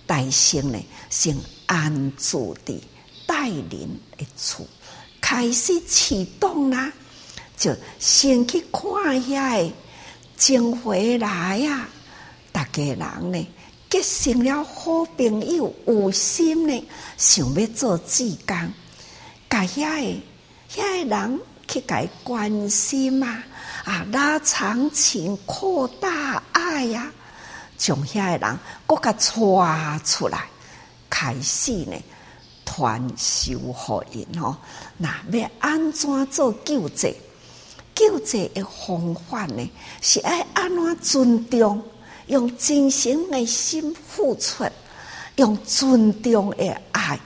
[0.06, 0.78] 大先呢，
[1.10, 1.36] 先
[1.66, 2.82] 安住的
[3.26, 4.66] 带领的处，
[5.28, 6.92] 开始启动啦，
[7.56, 8.80] 就先去看
[9.22, 9.72] 遐
[10.36, 11.88] 经回来呀，
[12.52, 13.48] 大家人呢。
[13.90, 18.56] 结成了好朋友，有心呢，想要做志工，
[19.50, 20.22] 甲遐个
[20.70, 23.44] 遐个人去甲伊关心啊，
[23.84, 27.10] 啊拉长情，扩大爱、啊，
[27.76, 30.44] 将遐个人搁甲带出来，
[31.10, 31.96] 开始呢
[32.76, 34.54] 传修福音哦。
[34.98, 37.16] 那要安怎做救济？
[37.94, 39.66] 救济的方法呢，
[40.02, 41.82] 是爱安怎尊重？
[42.26, 44.64] 用真心的心付出，
[45.36, 47.18] 用尊重的爱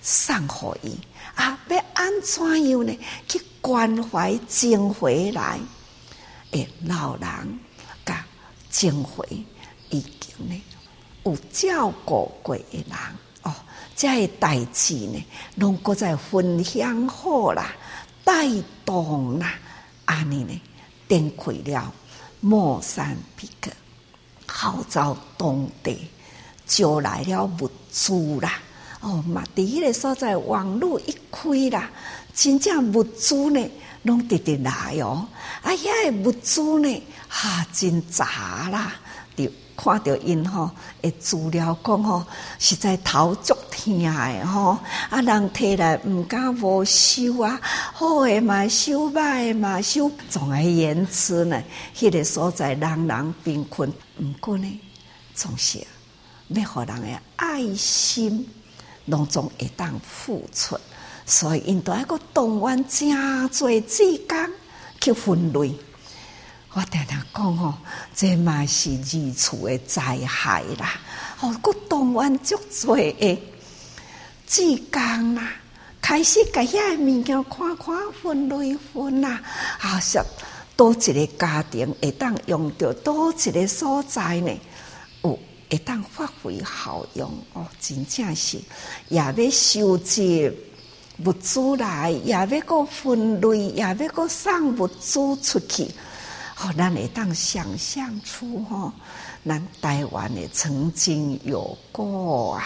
[0.00, 0.36] 送
[0.82, 0.98] 予伊
[1.36, 1.56] 啊！
[1.68, 2.98] 要安怎样呢？
[3.28, 5.60] 去关怀正回来
[6.50, 7.60] 的老人，
[8.04, 8.24] 甲
[8.70, 9.24] 正回
[9.90, 10.62] 已经呢
[11.24, 12.96] 有照顾过的人
[14.02, 15.24] 这些代志呢，
[15.54, 17.72] 拢搁在分享好啦，
[18.24, 18.48] 带
[18.84, 19.54] 动啦，
[20.06, 20.60] 安尼呢，
[21.08, 21.94] 展开了
[22.40, 23.70] 莫桑比克。
[24.44, 26.10] 号召当地
[26.66, 28.58] 就来了物资啦，
[29.02, 31.88] 哦嘛，伫迄个所在网络一开啦，
[32.34, 33.70] 真正物资呢
[34.02, 35.28] 拢直直来哦，
[35.62, 38.96] 啊遐个物资呢哈真杂啦，
[39.36, 39.48] 就
[39.82, 40.70] 看到因吼
[41.00, 42.24] 诶资料讲吼，
[42.60, 44.78] 实在头足疼诶吼，
[45.10, 47.58] 啊人摕来毋敢无收啊，
[47.92, 51.60] 好诶嘛收，歹诶嘛收，总而言之呢，
[51.96, 53.92] 迄个所在人人贫困。
[54.18, 54.80] 毋过呢，
[55.34, 55.84] 总是
[56.48, 58.46] 要互人诶爱心，
[59.06, 60.78] 拢总会当付出，
[61.26, 63.08] 所以因都爱个动员真
[63.48, 64.38] 侪志工
[65.00, 65.74] 去分类。
[66.74, 67.74] 我常常讲吼，
[68.14, 70.94] 这嘛是二处诶灾害啦，
[71.40, 73.42] 哦，个动员足侪诶
[74.46, 75.50] 志工啦，
[76.00, 79.40] 开始甲遐物件看看分类分啦，
[79.80, 80.18] 啊，是。
[80.74, 84.50] 多一个家庭会当用到多一个所在呢？
[85.22, 85.38] 有
[85.70, 88.58] 会当发挥效用哦，真正是
[89.08, 90.50] 也要收集
[91.24, 95.88] 物资来，也要个分类，也要个送物资出去。
[96.60, 98.92] 哦，咱会当想象出吼，
[99.46, 102.64] 咱台湾的曾经有过啊，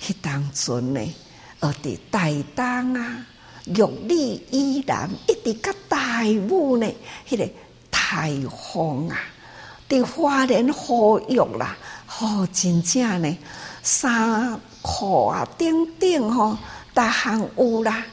[0.00, 1.14] 迄当阵呢，
[1.60, 3.26] 而伫台东啊。
[3.64, 6.92] 玉里依然一直甲大雾呢，
[7.28, 7.48] 迄、个
[7.92, 9.16] 台风啊，
[9.88, 10.72] 伫花莲雨
[11.28, 13.38] 雨啦，吼、真正呢，
[13.84, 16.58] 衫裤啊，等等吼，
[16.92, 18.04] 逐项有啦，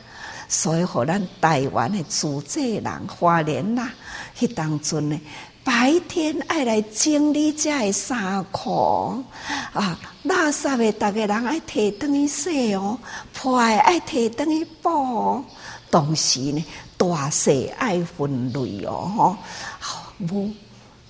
[0.47, 3.91] 所以互咱台湾的自济人花莲啦，
[4.39, 5.19] 迄当阵呢。
[5.61, 9.23] 白天爱来整理这个衫裤
[9.71, 12.97] 啊，垃圾的大家人爱提转去洗哦，
[13.33, 15.45] 破爱爱提转去补哦。
[15.91, 16.65] 同时呢，
[16.97, 19.37] 大细爱分类哦，
[19.79, 20.51] 吼，无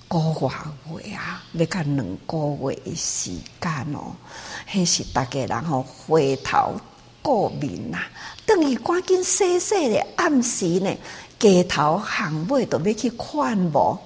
[0.08, 0.18] 个
[0.98, 4.12] 月啊，要甲两个月的时间哦，
[4.70, 6.74] 迄是大家人吼回头
[7.22, 7.98] 过面呐，
[8.44, 10.94] 等于赶紧洗洗的暗时呢，
[11.40, 13.98] 街头巷尾都要去看无。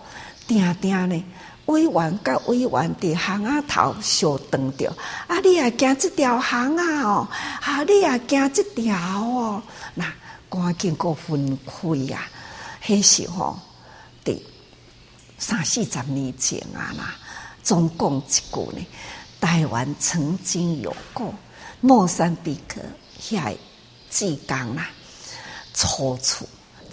[0.46, 1.24] 定定呢，
[1.64, 2.70] 委员甲委员
[3.00, 4.94] 伫巷仔头相撞着，
[5.26, 5.40] 啊！
[5.40, 7.26] 你也行即条巷仔哦，
[7.62, 7.82] 啊！
[7.84, 9.62] 你也行即条哦，
[9.94, 10.04] 那
[10.50, 12.26] 赶紧个分开呀！
[12.84, 13.58] 迄时候，
[14.22, 14.38] 伫
[15.38, 17.14] 三四十年前啊啦，
[17.62, 18.86] 总共一句呢，
[19.40, 21.32] 台湾曾经有过
[21.80, 22.82] 莫桑比克
[23.18, 23.56] 遐
[24.10, 24.90] 志工啦，
[25.72, 26.46] 处处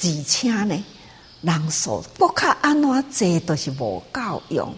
[0.04, 0.84] 而且呢。
[1.44, 4.72] 人数不较安怎济，都是无够用。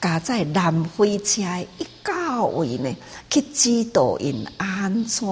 [0.00, 1.40] 加在南非遮
[1.78, 2.92] 一到位呢，
[3.30, 5.24] 去指导因安怎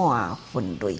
[0.53, 0.97] 分类、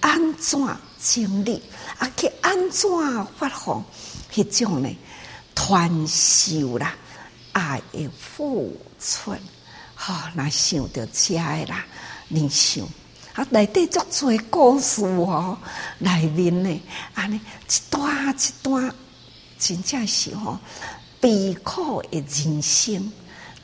[0.00, 0.58] 安怎
[1.00, 1.62] 整理，
[2.00, 2.90] 啊，去安怎
[3.38, 3.84] 发放
[4.32, 4.88] 迄种呢
[5.54, 6.92] 传授啦，
[7.52, 9.32] 爱的付出。
[9.94, 11.84] 好、哦，那想到遮个啦，
[12.26, 12.84] 你想
[13.34, 15.58] 啊，内底足多故事哦，
[15.98, 16.82] 内面呢，
[17.14, 18.94] 安尼一段一段。
[19.58, 20.58] 真正是吼
[21.20, 23.12] 悲苦的人生，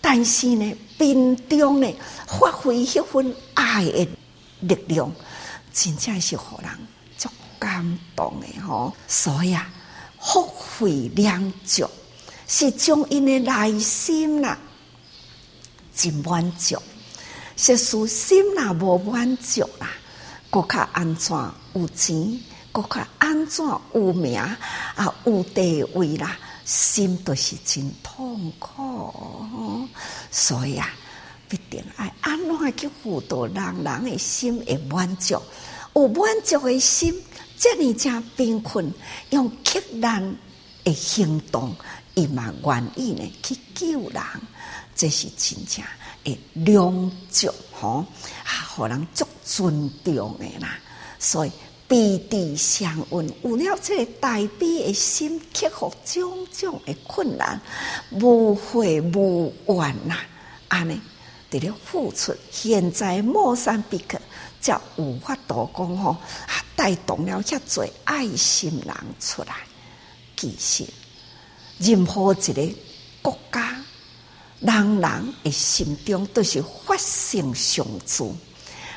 [0.00, 1.92] 但是呢，并中呢
[2.24, 4.08] 发挥迄份爱的
[4.60, 5.12] 力量，
[5.72, 6.70] 真正是互人
[7.16, 8.94] 足感动的吼。
[9.08, 9.68] 所以啊，
[10.20, 11.90] 福慧良足
[12.46, 14.56] 是将因的内心啦，
[15.96, 16.80] 真满足，
[17.58, 19.90] 实事心若无满足啦，
[20.48, 21.36] 阁较安怎
[21.74, 22.40] 有钱？
[22.70, 24.56] 阁较安怎有名啊？
[25.24, 29.88] 有地位啦，心都是真痛苦。
[30.30, 30.88] 所以啊，
[31.48, 35.42] 必定爱安怎去辅导人人的心会满足，
[35.96, 37.12] 有满足的心，
[37.58, 38.88] 这呢正贫困，
[39.30, 40.36] 用克难
[40.84, 41.74] 的行动，
[42.14, 44.22] 伊嘛愿意呢去救人，
[44.94, 45.84] 这是真正
[46.34, 48.04] 的良足吼，
[48.44, 50.78] 啊，互人足尊重的啦。
[51.18, 51.52] 所以
[51.86, 57.60] 彼此相允，有了这个大悲的心，克服种种的困难，
[58.10, 60.16] 无悔无怨呐，
[60.68, 61.00] 安尼
[61.50, 62.34] 得了付出。
[62.50, 64.20] 现在莫桑比克
[64.60, 66.16] 则有法度讲吼，
[66.76, 69.54] 带动了遐侪爱心人出来，
[70.36, 70.84] 其实。
[71.80, 72.74] 任何一个
[73.22, 73.77] 国家，
[74.60, 78.36] 人人的心中都是法性相助，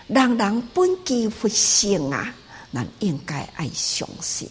[0.07, 2.34] 人人本具佛性啊，
[2.74, 4.49] 咱应该爱相信。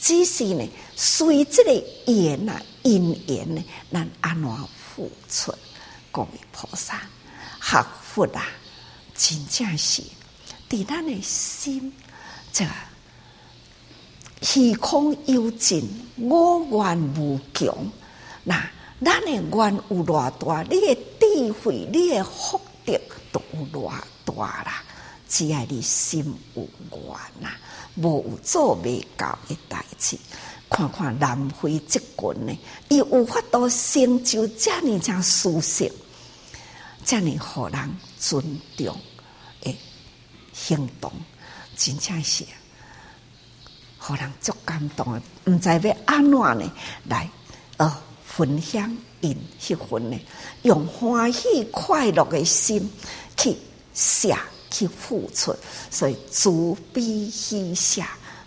[0.00, 5.52] 只是呢，随这个缘啊，因缘呢，咱安怎付出？
[6.10, 7.02] 各位菩萨，
[7.60, 8.46] 学佛啊，
[9.14, 10.02] 真正是
[10.70, 11.92] 伫咱的心
[12.52, 12.64] 这。
[14.40, 15.84] 虚空有尽，
[16.16, 17.90] 我愿无穷。
[18.44, 18.70] 那
[19.04, 23.92] 咱的愿有偌大，你的智慧、你的福德都有偌
[24.24, 24.82] 大啦。
[25.28, 27.50] 只要你心有愿呐，
[27.96, 30.18] 无有做未到的代志。
[30.70, 35.88] 看看南非这群呢，伊有法度成就遮尔正殊胜，
[37.04, 38.42] 遮尔互人尊
[38.76, 38.96] 重
[39.62, 39.76] 的
[40.52, 41.10] 行动，
[41.76, 42.44] 真正是。
[43.98, 46.72] 互人足感动的，毋知要安怎呢？
[47.08, 47.30] 来，
[47.78, 48.02] 呃，
[48.38, 50.16] 分享因迄份呢，
[50.62, 52.88] 用欢喜快乐的心
[53.36, 53.56] 去
[53.92, 54.32] 写
[54.70, 55.52] 去付出，
[55.90, 56.48] 所以慈
[56.92, 58.00] 悲喜舍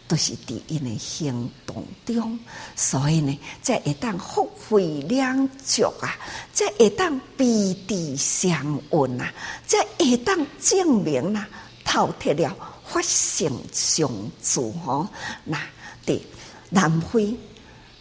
[0.07, 2.39] 都是伫因的行动中。
[2.73, 6.15] 所以呢，才会当福慧两足啊，
[6.53, 9.33] 才会当彼此相允啊，
[9.67, 11.45] 才会当证明啊，
[11.83, 12.55] 透彻了。
[12.85, 14.09] 法性相
[14.43, 15.07] 助吼，
[15.45, 15.57] 那
[16.05, 16.21] 对
[16.69, 17.33] 南非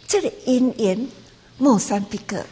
[0.05, 1.07] 这个因缘，
[1.61, 2.43] 莫桑比克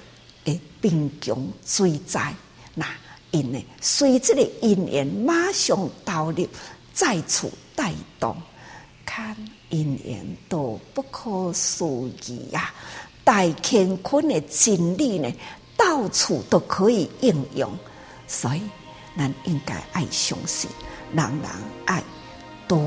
[0.46, 2.32] 的贫穷水灾，
[2.76, 2.86] 那
[3.32, 6.48] 因呢随这个因缘马上投入，
[6.94, 8.38] 再次带动，
[9.04, 9.36] 看
[9.70, 11.84] 因缘都不可思
[12.28, 12.72] 议呀！
[13.24, 15.34] 大乾坤的真理呢，
[15.76, 17.76] 到处都可以应用，
[18.28, 18.62] 所以
[19.18, 20.70] 咱应该爱相信，
[21.16, 21.50] 人人
[21.88, 22.04] 爱。
[22.68, 22.80] 多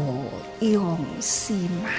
[0.61, 1.91] 用心嘛！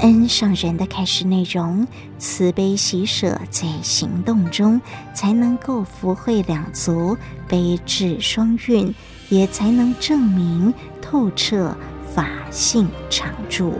[0.00, 1.86] 恩上人的开始内容，
[2.18, 4.80] 慈悲喜舍，在行动中
[5.14, 7.16] 才能够福慧两足，
[7.48, 8.94] 悲智双运，
[9.30, 11.74] 也才能证明透彻
[12.14, 13.72] 法性常住。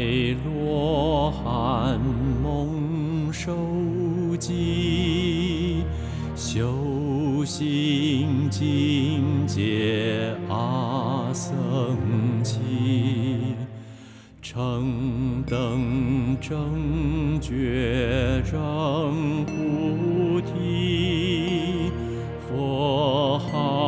[0.00, 2.00] 白罗汉
[2.42, 3.54] 蒙受
[4.38, 5.84] 记，
[6.34, 11.54] 修行境界阿僧
[12.42, 12.56] 祇，
[14.40, 21.92] 成等正觉正菩提，
[22.48, 23.79] 佛号。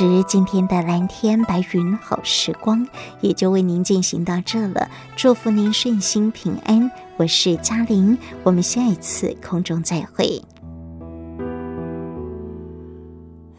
[0.00, 2.88] 时，今天的蓝天白云好时光
[3.20, 4.88] 也就为您进行到这了。
[5.14, 10.42] 祝福您顺心平安，我是嘉玲，我们下一次空中再会。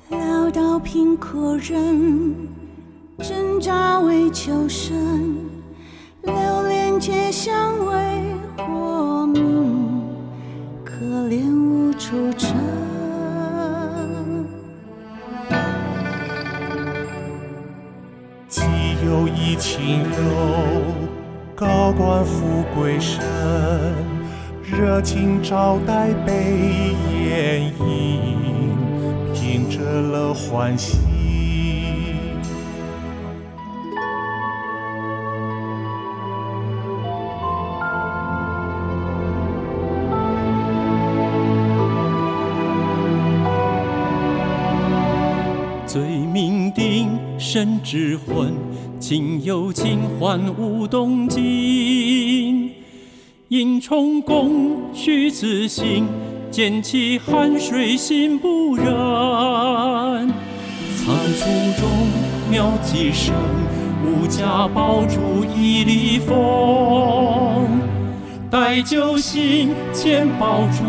[0.09, 2.33] 潦倒贫苦人，
[3.19, 5.35] 挣扎为求生，
[6.23, 6.33] 流
[6.67, 7.53] 连街巷
[7.85, 7.93] 为
[8.57, 10.01] 活命，
[10.83, 12.90] 可怜无处寻。
[19.04, 20.08] 有一亲友，
[21.56, 23.20] 高官富贵身，
[24.62, 26.93] 热情招待备
[27.26, 28.78] 宴饮，
[29.34, 30.99] 凭着乐欢喜。
[45.88, 48.54] 罪名定，身之昏。
[49.14, 52.72] 今有清欢无动静，
[53.49, 56.07] 应充公须自省，
[56.49, 58.86] 捡起汗水心不忍。
[60.95, 61.89] 仓促中
[62.49, 63.36] 渺几声，
[64.05, 67.82] 无价宝珠一粒风。
[68.49, 70.86] 待酒醒见宝珠，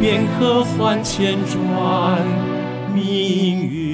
[0.00, 2.22] 便可换千转
[2.94, 3.87] 命运。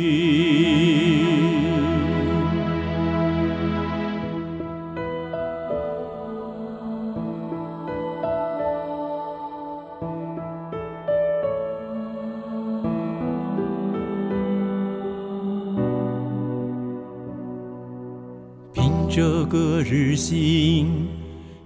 [20.27, 21.07] 心，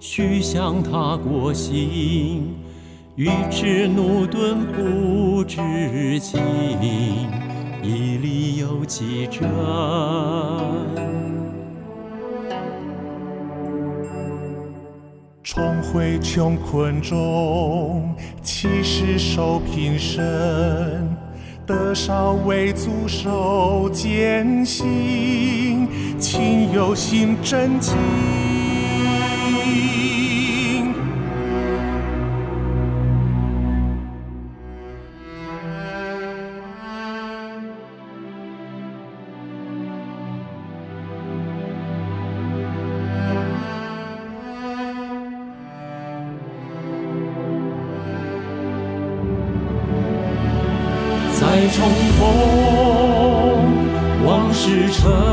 [0.01, 2.57] 须向他国行。
[3.15, 6.41] 尉迟怒钝不知情，
[7.85, 9.49] 一力有几针？
[15.45, 21.17] 重回穷困中，七十受贫身。
[21.65, 25.87] 得少为足受艰辛，
[26.19, 27.95] 亲友心真情。
[51.79, 52.21] 重逢
[54.27, 55.28] 往事成，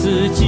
[0.00, 0.47] 自己。